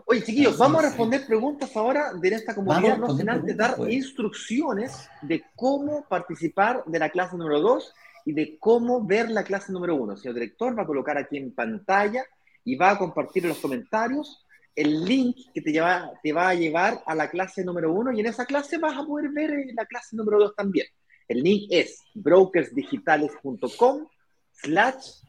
[0.09, 3.93] Oye, chiquillos, vamos a responder preguntas ahora de esta comunidad, no sin antes dar pues.
[3.93, 7.93] instrucciones de cómo participar de la clase número 2
[8.23, 10.13] y de cómo ver la clase número 1.
[10.13, 12.23] El señor director va a colocar aquí en pantalla
[12.63, 14.45] y va a compartir en los comentarios
[14.77, 18.19] el link que te, lleva, te va a llevar a la clase número uno y
[18.19, 20.85] en esa clase vas a poder ver eh, la clase número dos también.
[21.27, 24.07] El link es brokersdigitales.com
[24.51, 25.23] slash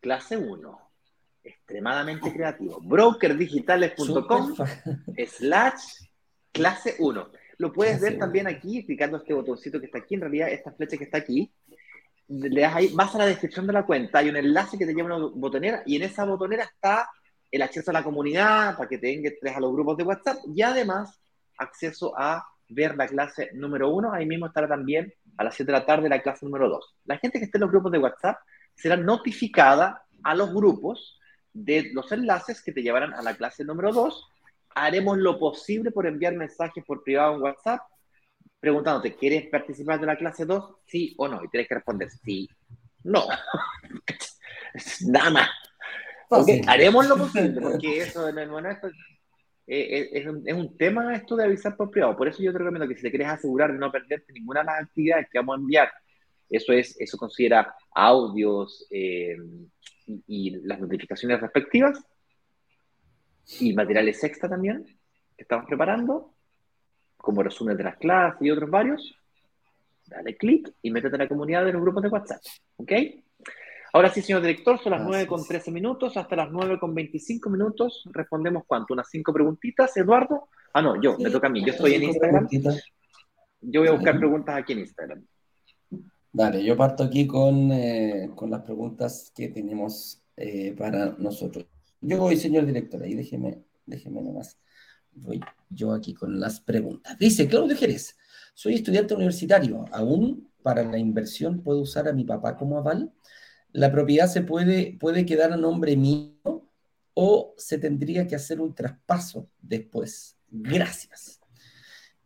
[0.00, 0.80] clase 1.
[1.44, 2.80] Extremadamente creativo.
[2.80, 4.54] brokersdigitales.com
[5.28, 5.82] slash
[6.50, 7.30] clase 1.
[7.58, 10.96] Lo puedes ver también aquí, clicando este botoncito que está aquí, en realidad esta flecha
[10.96, 11.52] que está aquí.
[12.28, 14.94] Le das ahí, vas a la descripción de la cuenta, hay un enlace que te
[14.94, 17.08] lleva a una botonera y en esa botonera está
[17.50, 20.62] el acceso a la comunidad para que te entres a los grupos de WhatsApp y
[20.62, 21.20] además
[21.58, 24.12] acceso a ver la clase número uno.
[24.12, 26.96] Ahí mismo estará también a las 7 de la tarde la clase número 2.
[27.04, 28.38] La gente que esté en los grupos de WhatsApp
[28.74, 31.18] será notificada a los grupos
[31.52, 34.26] de los enlaces que te llevarán a la clase número 2.
[34.74, 37.80] Haremos lo posible por enviar mensajes por privado en WhatsApp
[38.58, 40.76] preguntándote, ¿quieres participar de la clase 2?
[40.86, 41.44] Sí o no.
[41.44, 42.48] Y tienes que responder sí,
[43.04, 43.26] no.
[45.06, 45.48] Nada más
[46.66, 48.88] haremos lo posible, porque eso, bueno, esto,
[49.66, 52.16] eh, es, un, es, un, tema esto de avisar por privado.
[52.16, 54.66] Por eso yo te recomiendo que si te quieres asegurar de no perderte ninguna de
[54.66, 55.90] las actividades que vamos a enviar,
[56.48, 59.36] eso es, eso considera audios eh,
[60.26, 62.00] y, las notificaciones respectivas
[63.60, 64.84] y materiales extra también
[65.36, 66.32] que estamos preparando,
[67.16, 69.14] como resumen de las clases y otros varios.
[70.06, 72.40] Dale clic y métete en la comunidad de los grupos de WhatsApp.
[72.76, 72.92] ¿Ok?
[73.96, 77.48] Ahora sí, señor director, son las 9 con 13 minutos, hasta las 9 con 25
[77.48, 78.06] minutos.
[78.12, 80.50] Respondemos cuánto, unas 5 preguntitas, Eduardo.
[80.74, 81.64] Ah, no, yo, me toca a mí.
[81.64, 82.46] Yo estoy en Instagram.
[83.62, 85.24] Yo voy a buscar preguntas aquí en Instagram.
[86.30, 91.64] Dale, yo parto aquí con, eh, con las preguntas que tenemos eh, para nosotros.
[92.02, 94.58] Yo voy, señor director, ahí déjeme, déjeme nomás.
[95.12, 95.40] Voy
[95.70, 97.16] yo aquí con las preguntas.
[97.18, 98.14] Dice Claudio Jerez,
[98.52, 99.86] soy estudiante universitario.
[99.90, 103.10] ¿Aún para la inversión puedo usar a mi papá como aval?
[103.76, 106.64] ¿La propiedad se puede, puede quedar a nombre mío
[107.12, 110.38] o se tendría que hacer un traspaso después?
[110.48, 111.42] Gracias.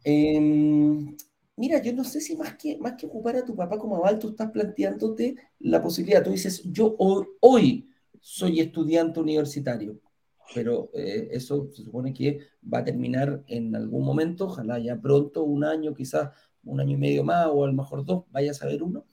[0.04, 1.16] Em,
[1.56, 4.20] mira, yo no sé si más que, más que ocupar a tu papá como aval,
[4.20, 6.22] tú estás planteándote la posibilidad.
[6.22, 6.94] Tú dices, yo
[7.40, 7.90] hoy
[8.20, 9.98] soy estudiante universitario,
[10.54, 15.42] pero eh, eso se supone que va a terminar en algún momento, ojalá ya pronto,
[15.42, 16.30] un año, quizás
[16.62, 19.04] un año y medio más, o a lo mejor dos, vaya a saber uno.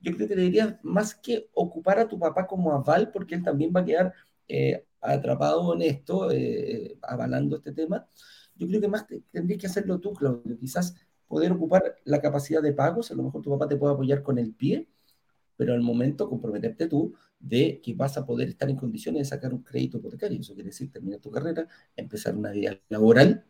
[0.00, 3.72] Yo creo que deberías más que ocupar a tu papá como aval, porque él también
[3.74, 4.14] va a quedar
[4.48, 8.06] eh, atrapado en esto, eh, avalando este tema.
[8.54, 10.58] Yo creo que más tendrías que hacerlo tú, Claudio.
[10.58, 10.94] Quizás
[11.28, 14.38] poder ocupar la capacidad de pagos, a lo mejor tu papá te puede apoyar con
[14.38, 14.88] el pie,
[15.56, 19.52] pero al momento comprometerte tú de que vas a poder estar en condiciones de sacar
[19.52, 20.40] un crédito hipotecario.
[20.40, 21.66] Eso quiere decir terminar tu carrera,
[21.96, 23.44] empezar una vida laboral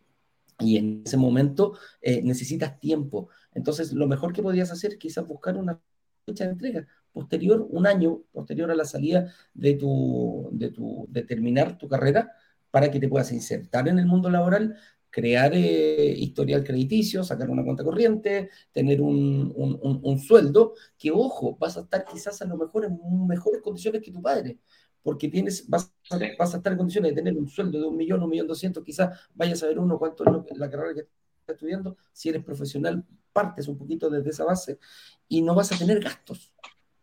[0.59, 3.29] y en ese momento eh, necesitas tiempo.
[3.53, 5.79] Entonces, lo mejor que podrías hacer es quizás buscar una
[6.27, 6.87] fecha de entrega.
[7.13, 12.31] Posterior, un año posterior a la salida de tu, de tu, de terminar tu carrera
[12.69, 14.75] para que te puedas insertar en el mundo laboral,
[15.09, 21.77] crear eh, historial crediticio, sacar una cuenta corriente, tener un, un, sueldo, que ojo, vas
[21.77, 24.59] a estar quizás a lo mejor en mejores condiciones que tu padre,
[25.01, 25.91] porque tienes, vas,
[26.37, 28.83] vas a estar en condiciones de tener un sueldo de un millón, un millón doscientos,
[28.83, 31.07] quizás vayas a ver uno cuánto es la carrera que
[31.53, 34.79] estudiando, si eres profesional, partes un poquito desde esa base
[35.27, 36.51] y no vas a tener gastos,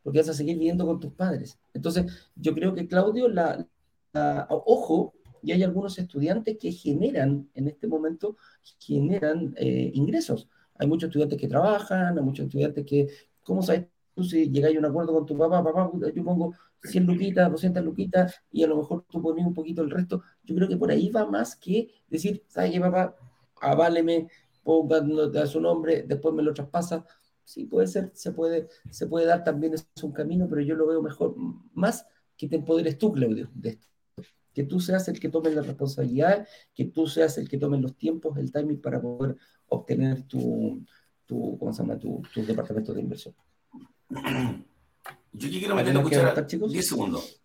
[0.03, 1.59] porque vas a seguir viviendo con tus padres.
[1.73, 3.67] Entonces, yo creo que Claudio, la,
[4.49, 8.37] ojo, y hay algunos estudiantes que generan, en este momento,
[8.79, 10.49] generan eh, ingresos.
[10.77, 13.09] Hay muchos estudiantes que trabajan, hay muchos estudiantes que,
[13.43, 17.07] ¿cómo sabes tú si llegáis a un acuerdo con tu papá, papá, yo pongo 100
[17.07, 20.23] luquitas, 200 luquitas, y a lo mejor tú pones un poquito el resto?
[20.43, 23.15] Yo creo que por ahí va más que decir, ¿sabes qué, papá?
[23.61, 24.29] Aváleme,
[24.63, 27.05] ponga su nombre, después me lo traspasa.
[27.45, 30.87] Sí, puede ser, se puede, se puede dar también, es un camino, pero yo lo
[30.87, 31.35] veo mejor,
[31.75, 33.89] más que te empoderes tú, Claudio, de esto
[34.55, 37.97] que tú seas el que tome la responsabilidad, que tú seas el que tome los
[37.97, 39.37] tiempos, el timing para poder
[39.67, 40.83] obtener tu,
[41.27, 41.99] tu ¿cómo se llama?
[41.99, 43.35] Tu, departamento de inversión.
[45.33, 47.41] Yo aquí quiero meter la cuchara 10 segundos.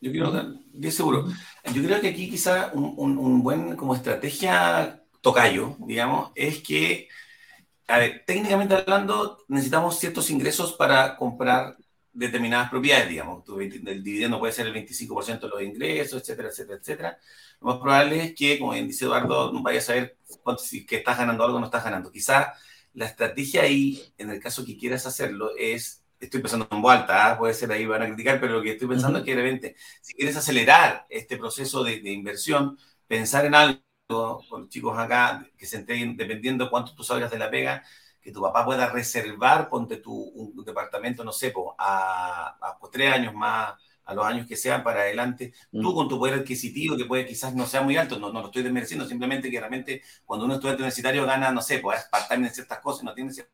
[0.00, 1.34] Yo quiero dar 10 segundos.
[1.74, 7.08] Yo creo que aquí quizá un, un, buen como estrategia tocayo, digamos, es que,
[7.88, 11.76] a ver, técnicamente hablando, necesitamos ciertos ingresos para comprar
[12.12, 13.44] determinadas propiedades, digamos.
[13.60, 17.18] el dividendo puede ser el 25% de los ingresos, etcétera, etcétera, etcétera.
[17.60, 20.96] Lo más probable es que, como dice Eduardo, no vayas a saber cuánto, si que
[20.96, 22.10] estás ganando algo o no estás ganando.
[22.10, 22.54] Quizá
[22.94, 27.32] la estrategia ahí, en el caso que quieras hacerlo, es, estoy pensando en voz alta,
[27.32, 27.38] ¿ah?
[27.38, 29.76] puede ser ahí van a criticar, pero lo que estoy pensando es que de repente,
[30.02, 35.46] si quieres acelerar este proceso de, de inversión, pensar en algo, con los chicos acá,
[35.56, 37.84] que se entreguen, dependiendo cuánto tú salgas de la pega,
[38.22, 43.34] que tu papá pueda reservar, ponte tu un departamento, no sé, a, a, tres años
[43.34, 45.94] más, a los años que sean para adelante, tú mm.
[45.94, 48.62] con tu poder adquisitivo, que puede quizás no sea muy alto, no, no lo estoy
[48.62, 52.80] desmereciendo, simplemente que realmente cuando uno estudiante universitario gana, no sé, pues part-time en ciertas
[52.80, 53.52] cosas, no tiene ciertas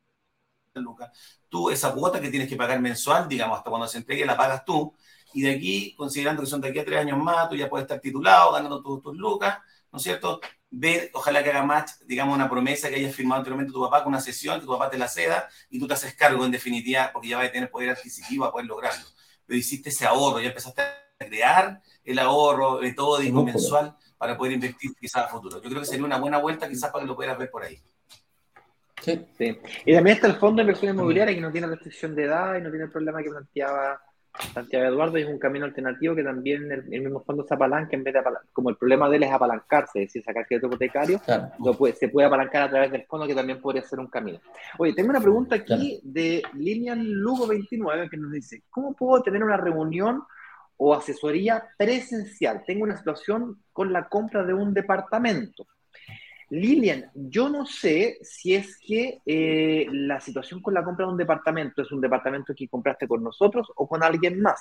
[0.74, 1.10] lucas,
[1.48, 4.64] tú esa cuota que tienes que pagar mensual, digamos, hasta cuando se entregue, la pagas
[4.64, 4.94] tú,
[5.32, 7.84] y de aquí, considerando que son de aquí a tres años más, tú ya puedes
[7.84, 9.58] estar titulado, ganando tus, tus lucas,
[9.94, 10.40] ¿no es cierto?
[10.72, 14.12] ver, ojalá que haga match, digamos, una promesa que hayas firmado anteriormente tu papá con
[14.12, 17.10] una sesión, que tu papá te la ceda y tú te haces cargo en definitiva,
[17.12, 19.04] porque ya vas a tener poder adquisitivo a poder lograrlo.
[19.46, 24.90] Pero hiciste ese ahorro, ya empezaste a crear el ahorro metódico mensual para poder invertir
[25.00, 25.62] quizás a futuro.
[25.62, 27.80] Yo creo que sería una buena vuelta quizás para que lo pudieras ver por ahí.
[29.00, 29.24] Sí.
[29.38, 29.56] sí.
[29.86, 32.62] Y también está el fondo de inversión inmobiliaria que no tiene restricción de edad y
[32.62, 34.00] no tiene el problema que planteaba
[34.52, 38.14] Santiago Eduardo es un camino alternativo que también el, mismo fondo se apalanca en vez
[38.14, 41.20] de apalancar, como el problema de él es apalancarse, es decir, sacar crédito hipotecario,
[41.94, 44.40] se puede apalancar a través del fondo que también podría ser un camino.
[44.78, 49.42] Oye, tengo una pregunta aquí de Lilian Lugo 29 que nos dice, ¿cómo puedo tener
[49.42, 50.24] una reunión
[50.78, 52.64] o asesoría presencial?
[52.66, 55.66] Tengo una situación con la compra de un departamento.
[56.50, 61.18] Lilian, yo no sé si es que eh, la situación con la compra de un
[61.18, 64.60] departamento es un departamento que compraste con nosotros o con alguien más.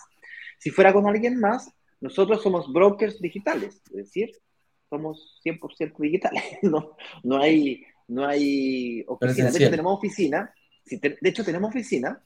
[0.58, 4.32] Si fuera con alguien más, nosotros somos brokers digitales, es decir,
[4.90, 6.44] somos 100% digitales.
[6.62, 9.50] No, no hay, no hay oficina.
[9.52, 10.54] De hecho, tenemos oficina.
[10.86, 12.22] de hecho, tenemos oficina.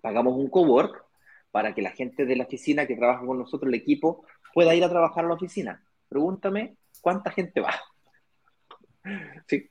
[0.00, 1.04] Pagamos un cowork
[1.50, 4.84] para que la gente de la oficina que trabaja con nosotros, el equipo, pueda ir
[4.84, 5.84] a trabajar a la oficina.
[6.08, 7.74] Pregúntame cuánta gente va.
[9.46, 9.68] Sí.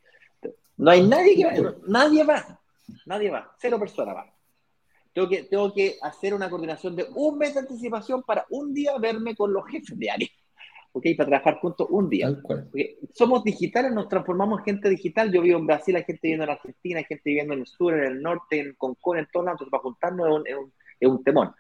[0.78, 2.60] No hay nadie que va, nadie va,
[3.06, 4.34] nadie va, cero personas va.
[5.14, 8.98] Tengo que, tengo que hacer una coordinación de un mes de anticipación para un día
[8.98, 10.28] verme con los jefes de área.
[10.94, 11.06] ¿ok?
[11.18, 12.36] Para trabajar juntos un día.
[13.14, 15.32] Somos digitales, nos transformamos en gente digital.
[15.32, 17.94] Yo vivo en Brasil, hay gente viviendo en Argentina, hay gente viviendo en el sur,
[17.94, 19.62] en el norte, en Concón, en todos lados.
[19.62, 21.54] Entonces, para juntarnos es un, es un, temón.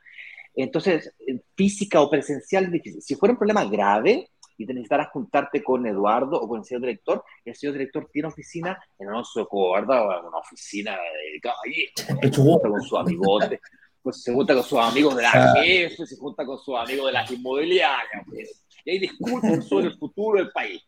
[0.55, 1.13] Entonces,
[1.55, 3.01] física o presencial es difícil.
[3.01, 4.30] Si fuera un problema grave
[4.62, 8.28] y te necesitaras juntarte con Eduardo o con el señor director, el señor director tiene
[8.28, 13.59] oficina en Alonso Cobarda, una oficina de caballero, con su amigote
[14.01, 17.12] pues se junta con sus amigos de la jefe, se junta con sus amigos de
[17.12, 18.66] las inmobiliarias, pues.
[18.84, 20.82] Y ahí discuten sobre el futuro del país.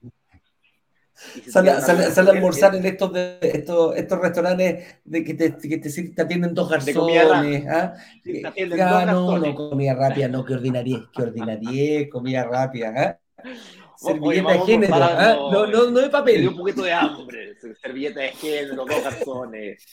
[1.47, 6.55] Sale, a almorzar en estos, de, estos, estos restaurantes de que te, que te, atienden
[6.55, 7.67] dos garzones.
[7.69, 7.93] ¿ah?
[8.23, 8.41] Sí,
[8.81, 12.93] ah, no, no, comida rápida, no, que ordinaría, que ordinaría, comida rápida.
[12.97, 13.19] ¿ah?
[13.95, 15.35] Servilleta de género, ¿ah?
[15.51, 16.35] no, no, no de papel.
[16.35, 19.83] Me dio un poquito de hambre, servilleta de género, dos garzones.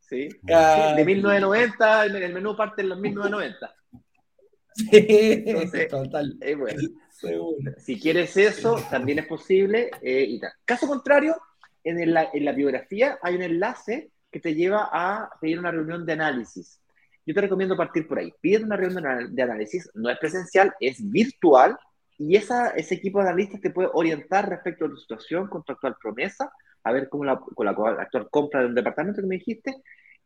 [0.00, 0.28] ¿sí?
[0.42, 3.74] de 1990, el menú parte en los 1990.
[4.72, 5.44] Sí,
[5.88, 6.38] total.
[6.56, 6.82] bueno.
[7.78, 9.90] Si quieres eso, también es posible.
[10.00, 11.36] Eh, y Caso contrario,
[11.84, 16.12] en, en la biografía hay un enlace que te lleva a pedir una reunión de
[16.12, 16.80] análisis.
[17.26, 18.32] Yo te recomiendo partir por ahí.
[18.40, 21.78] Pide una reunión de análisis, no es presencial, es virtual,
[22.20, 25.72] y esa, ese equipo de analistas te puede orientar respecto a tu situación con tu
[25.72, 26.52] actual promesa,
[26.84, 29.74] a ver cómo la, con la actual compra de un departamento que me dijiste,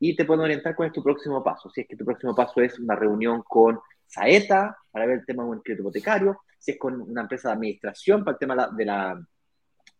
[0.01, 1.71] y te pueden orientar cuál es tu próximo paso.
[1.71, 5.45] Si es que tu próximo paso es una reunión con Saeta para ver el tema
[5.45, 8.85] de un crédito hipotecario, si es con una empresa de administración para el tema de
[8.85, 9.15] la,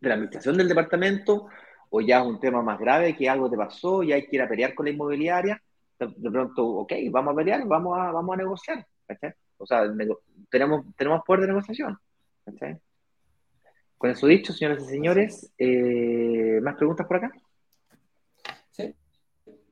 [0.01, 1.47] de la administración del departamento,
[1.91, 4.43] o ya es un tema más grave que algo te pasó y hay que ir
[4.43, 5.63] a pelear con la inmobiliaria,
[5.97, 8.85] de, pronto, ok, vamos a pelear, vamos a, vamos a negociar.
[9.59, 9.83] O sea,
[10.51, 11.99] tenemos, tenemos poder de negociación.
[13.97, 17.33] Con eso dicho, señores y señores, eh, ¿más preguntas por acá?
[18.71, 18.95] Sí.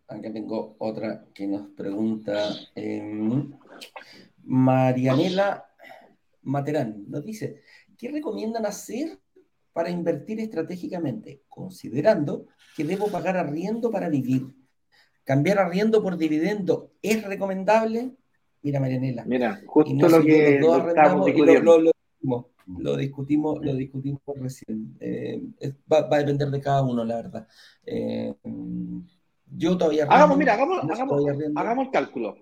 [0.09, 3.49] Acá tengo otra que nos pregunta eh,
[4.45, 5.67] Marianela
[6.43, 7.05] Materán.
[7.09, 7.63] Nos dice,
[7.99, 9.19] ¿qué recomiendan hacer
[9.73, 14.47] para invertir estratégicamente, considerando que debo pagar arriendo para vivir?
[15.25, 18.13] ¿Cambiar arriendo por dividendo es recomendable?
[18.63, 19.25] Mira, Marianela.
[19.25, 20.61] Mira, justo lo que
[22.79, 24.97] lo, discutimos, lo discutimos, recién.
[25.01, 25.43] Eh,
[25.93, 27.49] va, a depender de cada uno, la verdad.
[27.85, 28.35] Eh,
[29.57, 30.05] yo todavía.
[30.09, 30.79] Hagamos, mira, hagamos,
[31.55, 32.37] hagamos, el cálculo.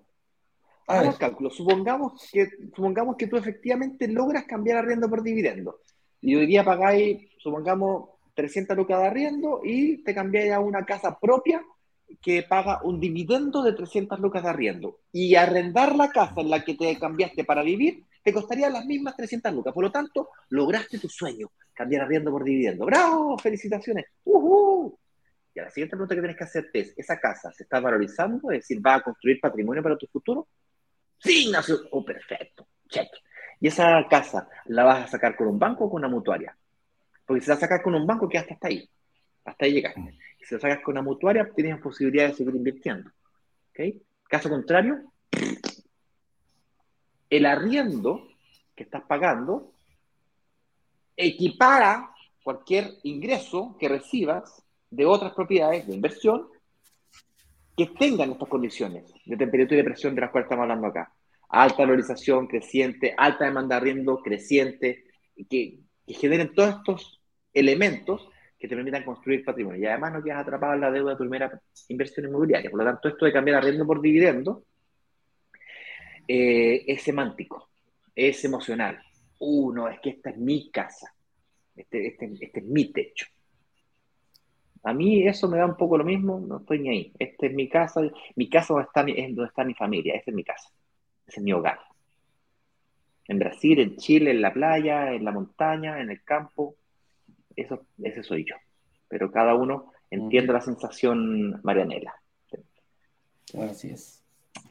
[0.87, 1.49] Hagamos el cálculo.
[1.49, 5.79] Supongamos que, supongamos que tú efectivamente logras cambiar arriendo por dividendo.
[6.21, 11.17] Y hoy día pagáis, supongamos, 300 lucas de arriendo y te cambiáis a una casa
[11.19, 11.61] propia
[12.21, 14.99] que paga un dividendo de 300 lucas de arriendo.
[15.11, 19.15] Y arrendar la casa en la que te cambiaste para vivir te costaría las mismas
[19.15, 19.73] 300 lucas.
[19.73, 22.85] Por lo tanto, lograste tu sueño, cambiar arriendo por dividendo.
[22.85, 23.37] ¡Bravo!
[23.37, 24.05] ¡Felicitaciones!
[24.23, 24.95] ¡Uh
[25.53, 28.51] y la siguiente pregunta que tienes que hacerte es, ¿esa casa se está valorizando?
[28.51, 30.47] Es decir, ¿va a construir patrimonio para tu futuro?
[31.19, 31.77] Sí, Ignacio.
[31.91, 32.67] Oh, perfecto.
[32.87, 33.09] Check.
[33.59, 36.57] ¿Y esa casa la vas a sacar con un banco o con una mutuaria?
[37.25, 38.89] Porque si la sacas con un banco, quedaste hasta ahí.
[39.43, 40.17] Hasta ahí llegaste.
[40.43, 43.09] Si la sacas con una mutuaria, tienes posibilidad de seguir invirtiendo.
[43.69, 43.95] ¿Ok?
[44.27, 45.11] Caso contrario,
[47.29, 48.27] el arriendo
[48.75, 49.73] que estás pagando
[51.15, 52.11] equipara
[52.43, 56.47] cualquier ingreso que recibas de otras propiedades de inversión
[57.77, 61.13] que tengan estas condiciones de temperatura y de presión de las cuales estamos hablando acá.
[61.49, 65.05] Alta valorización creciente, alta demanda de arriendo creciente,
[65.49, 67.21] que, que generen todos estos
[67.53, 68.27] elementos
[68.61, 69.81] que te permitan construir patrimonio.
[69.81, 72.69] Y además no quedas atrapado en la deuda de tu primera inversión inmobiliaria.
[72.69, 74.65] Por lo tanto, esto de cambiar arriendo por dividendo
[76.27, 77.71] eh, es semántico,
[78.13, 79.01] es emocional.
[79.39, 81.11] Uno, es que esta es mi casa,
[81.75, 83.25] este, este, este es mi techo.
[84.83, 87.13] A mí eso me da un poco lo mismo, no estoy ni ahí.
[87.17, 88.01] Esta es mi casa,
[88.35, 90.69] mi casa donde está es donde está mi familia, esta es mi casa,
[91.25, 91.79] ese es mi hogar.
[93.27, 96.75] En Brasil, en Chile, en la playa, en la montaña, en el campo,
[97.61, 98.55] eso, ese soy yo.
[99.07, 102.13] Pero cada uno entiende la sensación marianela.
[103.59, 104.23] Así es.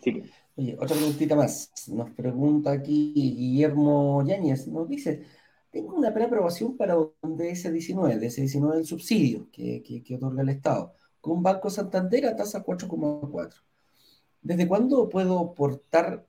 [0.02, 0.22] Sí.
[0.56, 1.70] Oye, otra preguntita más.
[1.88, 5.22] Nos pregunta aquí Guillermo Yáñez, nos dice,
[5.70, 11.42] tengo una preaprobación para un DS19, DS19 del subsidio que, que, otorga el Estado, con
[11.42, 13.54] Banco Santander a tasa 4,4.
[14.42, 16.26] ¿Desde cuándo puedo portar,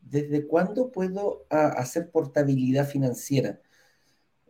[0.00, 3.60] desde cuándo puedo hacer portabilidad financiera?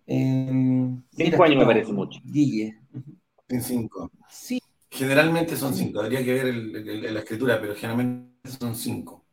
[0.07, 2.21] Cinco años me parece mucho.
[2.25, 2.79] Guille.
[3.49, 4.11] En cinco.
[4.29, 4.61] Sí.
[4.91, 9.25] Generalmente son cinco, habría que ver la escritura, pero generalmente son cinco.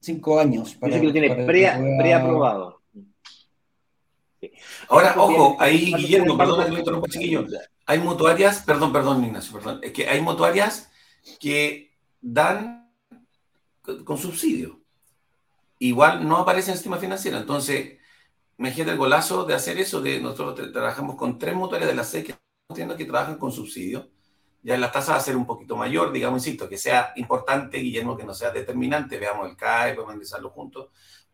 [0.00, 0.74] Cinco años.
[0.74, 2.80] Para, Dice que lo tiene preaprobado.
[4.88, 7.46] Ahora, ojo, ahí, Guillermo, perdón que lo interrumpa, chiquillo.
[7.86, 9.80] Hay mutuarias, perdón, perdón, Ignacio, perdón.
[9.82, 10.90] Es que hay mutuarias
[11.38, 12.90] que dan
[14.04, 14.80] con subsidio.
[15.78, 17.38] Igual no aparece en sistema financiero.
[17.38, 17.98] Entonces,
[18.58, 22.24] imagínate el golazo de hacer eso, de nosotros trabajamos con tres motores de la seis
[22.24, 22.34] que
[22.96, 24.08] que trabajan con subsidio.
[24.62, 28.16] Ya la tasa va a ser un poquito mayor, digamos, insisto, que sea importante, Guillermo,
[28.16, 30.88] que no sea determinante, veamos el CAE, podemos analizarlo juntos,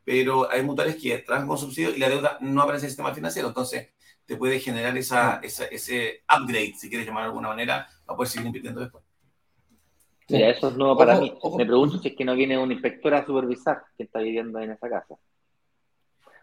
[0.05, 3.15] pero hay motores que trabajan con subsidio y la deuda no aparece en el sistema
[3.15, 3.91] financiero, entonces
[4.27, 8.47] te puede generar esa, ese upgrade, si quieres llamar de alguna manera, para poder seguir
[8.47, 9.05] invirtiendo después.
[10.29, 11.33] Mira, eso es nuevo para mí.
[11.57, 14.73] Me pregunto si es que no viene un inspector a supervisar que está viviendo en
[14.73, 15.17] esa casa.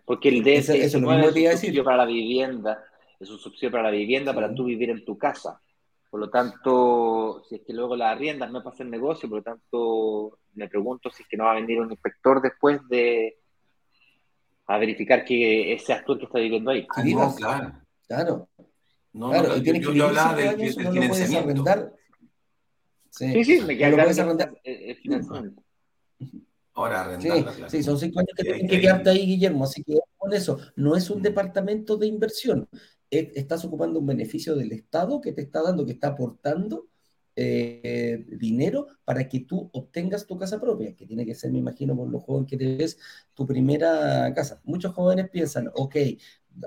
[0.07, 2.81] Porque el DS es un subsidio para la vivienda,
[3.19, 5.59] es un subsidio para la vivienda, para tú vivir en tu casa.
[6.09, 9.43] Por lo tanto, si es que luego la arriendas no pasa el negocio, por lo
[9.43, 13.37] tanto, me pregunto si es que no va a venir un inspector después de
[14.67, 16.87] a verificar que ese actor que está viviendo ahí.
[16.95, 17.73] Ah, no, claro.
[18.07, 18.49] Claro.
[19.11, 21.91] No, claro, no, yo, yo, hablaba del, del, no financiamiento.
[23.09, 23.33] Sí.
[23.33, 24.09] sí, sí, me queda claro
[24.63, 25.63] el financiamiento.
[26.77, 27.29] Ahora sí,
[27.69, 30.95] sí, son cinco años que tienes que quedarte ahí, Guillermo, así que con eso, no
[30.95, 31.23] es un mm.
[31.23, 32.69] departamento de inversión,
[33.09, 36.85] estás ocupando un beneficio del Estado que te está dando, que está aportando
[37.35, 41.95] eh, dinero para que tú obtengas tu casa propia, que tiene que ser, me imagino,
[41.95, 42.99] por los jóvenes que te ves,
[43.33, 44.61] tu primera casa.
[44.63, 45.95] Muchos jóvenes piensan, ok,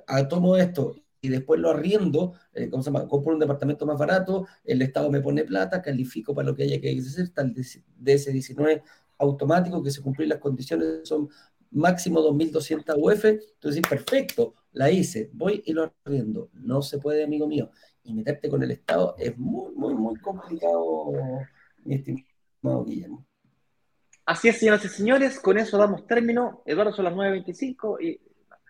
[0.08, 3.06] ah, tomo esto y después lo arriendo, eh, ¿cómo se llama?
[3.06, 6.80] Compro un departamento más barato, el Estado me pone plata, califico para lo que haya
[6.80, 8.82] que hacer, tal DS19
[9.20, 11.28] automático, que se cumplen las condiciones, son
[11.70, 16.50] máximo 2.200 UF, entonces perfecto, la hice, voy y lo arriendo.
[16.54, 17.70] No se puede, amigo mío.
[18.02, 21.12] Y meterte con el Estado es muy, muy, muy complicado,
[21.84, 23.26] mi estimado Guillermo.
[24.26, 26.62] Así es, señoras y señores, con eso damos término.
[26.64, 28.20] Eduardo, son las 9.25 y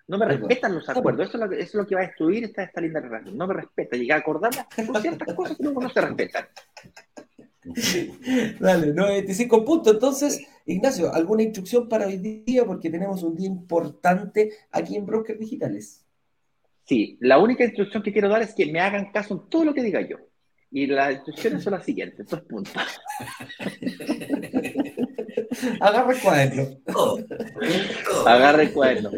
[0.09, 1.29] no me respetan los acuerdos.
[1.29, 3.37] Eso es, lo que, va a destruir esta, esta linda relación.
[3.37, 3.97] No me respeta.
[3.97, 6.47] Y a acordarme por ciertas cosas que luego no se respetan.
[8.61, 9.95] Dale, 95 puntos.
[9.95, 12.65] Entonces, Ignacio, ¿alguna instrucción para hoy día?
[12.65, 16.05] Porque tenemos un día importante aquí en Brokers Digitales.
[16.85, 19.75] Sí, la única instrucción que quiero dar es que me hagan caso en todo lo
[19.75, 20.17] que diga yo.
[20.73, 22.75] Y las instrucciones son las siguientes, dos puntos.
[25.81, 26.63] Agarra el cuaderno.
[28.27, 29.11] Agarra el cuaderno.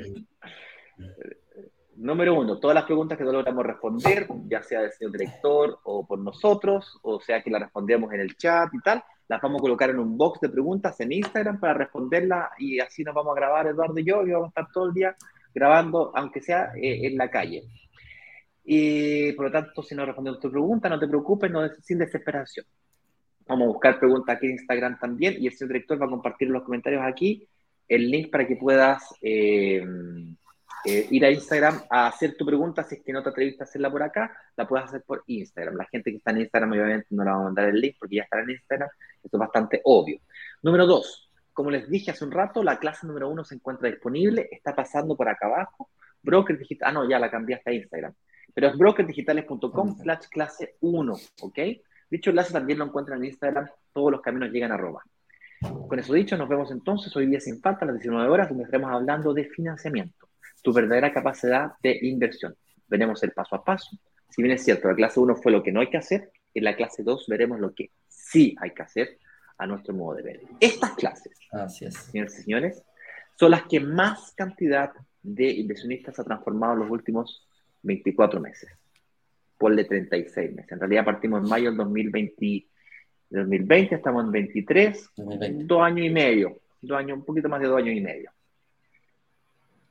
[2.03, 6.05] Número uno, todas las preguntas que no logramos responder, ya sea del señor director o
[6.05, 9.63] por nosotros, o sea que las respondemos en el chat y tal, las vamos a
[9.63, 13.41] colocar en un box de preguntas en Instagram para responderlas y así nos vamos a
[13.41, 15.15] grabar Eduardo y yo y vamos a estar todo el día
[15.55, 17.63] grabando, aunque sea eh, en la calle.
[18.65, 22.67] Y por lo tanto, si no respondemos tu pregunta, no te preocupes, no sin desesperación.
[23.47, 26.49] Vamos a buscar preguntas aquí en Instagram también y el señor director va a compartir
[26.49, 27.47] en los comentarios aquí
[27.87, 29.05] el link para que puedas...
[29.23, 29.87] Eh,
[30.85, 33.67] eh, ir a Instagram a hacer tu pregunta, si es que no te atreviste a
[33.67, 35.77] hacerla por acá, la puedes hacer por Instagram.
[35.77, 38.17] La gente que está en Instagram obviamente no le va a mandar el link porque
[38.17, 38.89] ya está en Instagram,
[39.23, 40.19] esto es bastante obvio.
[40.63, 44.49] Número dos, como les dije hace un rato, la clase número uno se encuentra disponible,
[44.51, 48.15] está pasando por acá abajo, Broker Digital, ah no, ya la cambiaste a Instagram,
[48.53, 51.59] pero es brokerdigitales.com slash clase 1, ¿ok?
[52.11, 55.03] Dicho enlace también lo encuentran en Instagram, todos los caminos llegan a Roma.
[55.89, 58.65] Con eso dicho, nos vemos entonces hoy día sin falta a las 19 horas, donde
[58.65, 60.27] estaremos hablando de financiamiento
[60.63, 62.55] tu verdadera capacidad de inversión.
[62.89, 63.99] Veremos el paso a paso.
[64.31, 66.65] Si bien es cierto, la clase 1 fue lo que no hay que hacer, en
[66.65, 69.19] la clase 2 veremos lo que sí hay que hacer
[69.59, 70.41] a nuestro modo de ver.
[70.61, 71.39] Estas clases,
[71.69, 72.83] señores y señores,
[73.39, 74.93] son las que más cantidad
[75.23, 77.47] de inversionistas ha transformado en los últimos
[77.83, 78.71] 24 meses.
[79.59, 80.73] Por de 36 meses.
[80.73, 82.67] En realidad partimos en mayo del 2020,
[83.31, 85.11] 2020 estamos en 23,
[85.67, 88.31] dos años y medio, dos años, un poquito más de dos años y medio.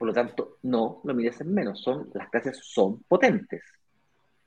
[0.01, 1.79] Por lo tanto, no lo mires en menos.
[1.79, 3.61] Son, las clases son potentes.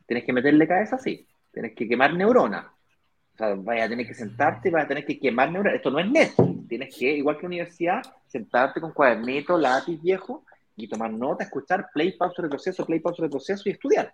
[0.04, 1.28] Tienes que meterle cabeza así.
[1.52, 2.66] Tienes que quemar neuronas.
[2.66, 5.76] O sea, vaya a tener que sentarte y vas a tener que quemar neuronas.
[5.76, 6.66] Esto no es Netflix.
[6.66, 10.44] Tienes que, igual que universidad, sentarte con cuadernito, lápiz viejo
[10.74, 14.12] y tomar nota, escuchar play, pausa, retroceso, play, pausa, retroceso y estudiar.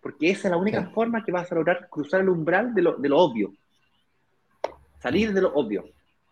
[0.00, 2.96] Porque esa es la única forma que vas a lograr cruzar el umbral de lo,
[2.96, 3.54] de lo obvio.
[5.00, 5.84] Salir de lo obvio.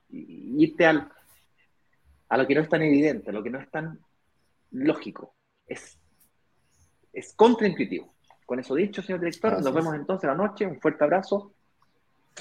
[0.08, 1.10] Y irte al,
[2.28, 3.98] a lo que no es tan evidente, a lo que no es tan
[4.70, 5.34] lógico.
[5.66, 5.98] Es,
[7.12, 8.14] es contraintuitivo.
[8.44, 10.66] Con eso dicho, señor director, nos vemos entonces la noche.
[10.66, 11.52] Un fuerte abrazo.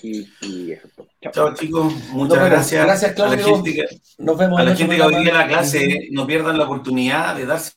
[0.02, 0.90] Y, y eso
[1.22, 1.32] Chao.
[1.32, 1.94] Chao, chicos.
[2.12, 2.86] Muchas gracias.
[2.86, 3.34] Gracias, Claudio.
[3.34, 3.86] A la gente que,
[4.18, 7.36] nos vemos a la gente que hoy día en la clase no pierdan la oportunidad
[7.36, 7.74] de darse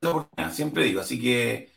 [0.00, 0.52] la oportunidad.
[0.52, 1.00] Siempre digo.
[1.00, 1.69] Así que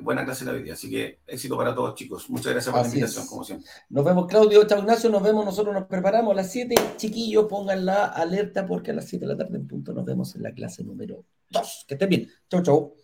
[0.00, 0.74] buena clase la vida.
[0.74, 2.28] Así que éxito para todos, chicos.
[2.30, 3.68] Muchas gracias por la invitación, como siempre.
[3.88, 4.66] Nos vemos, Claudio.
[4.66, 5.10] Chao, Ignacio.
[5.10, 5.44] Nos vemos.
[5.44, 6.74] Nosotros nos preparamos a las 7.
[6.96, 10.34] Chiquillos, pongan la alerta porque a las 7 de la tarde en punto nos vemos
[10.36, 11.84] en la clase número 2.
[11.86, 12.30] Que estén bien.
[12.50, 12.94] Chau, chau.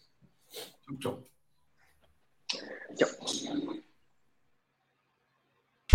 [0.86, 1.24] Chau, chau.
[2.97, 3.82] Chau.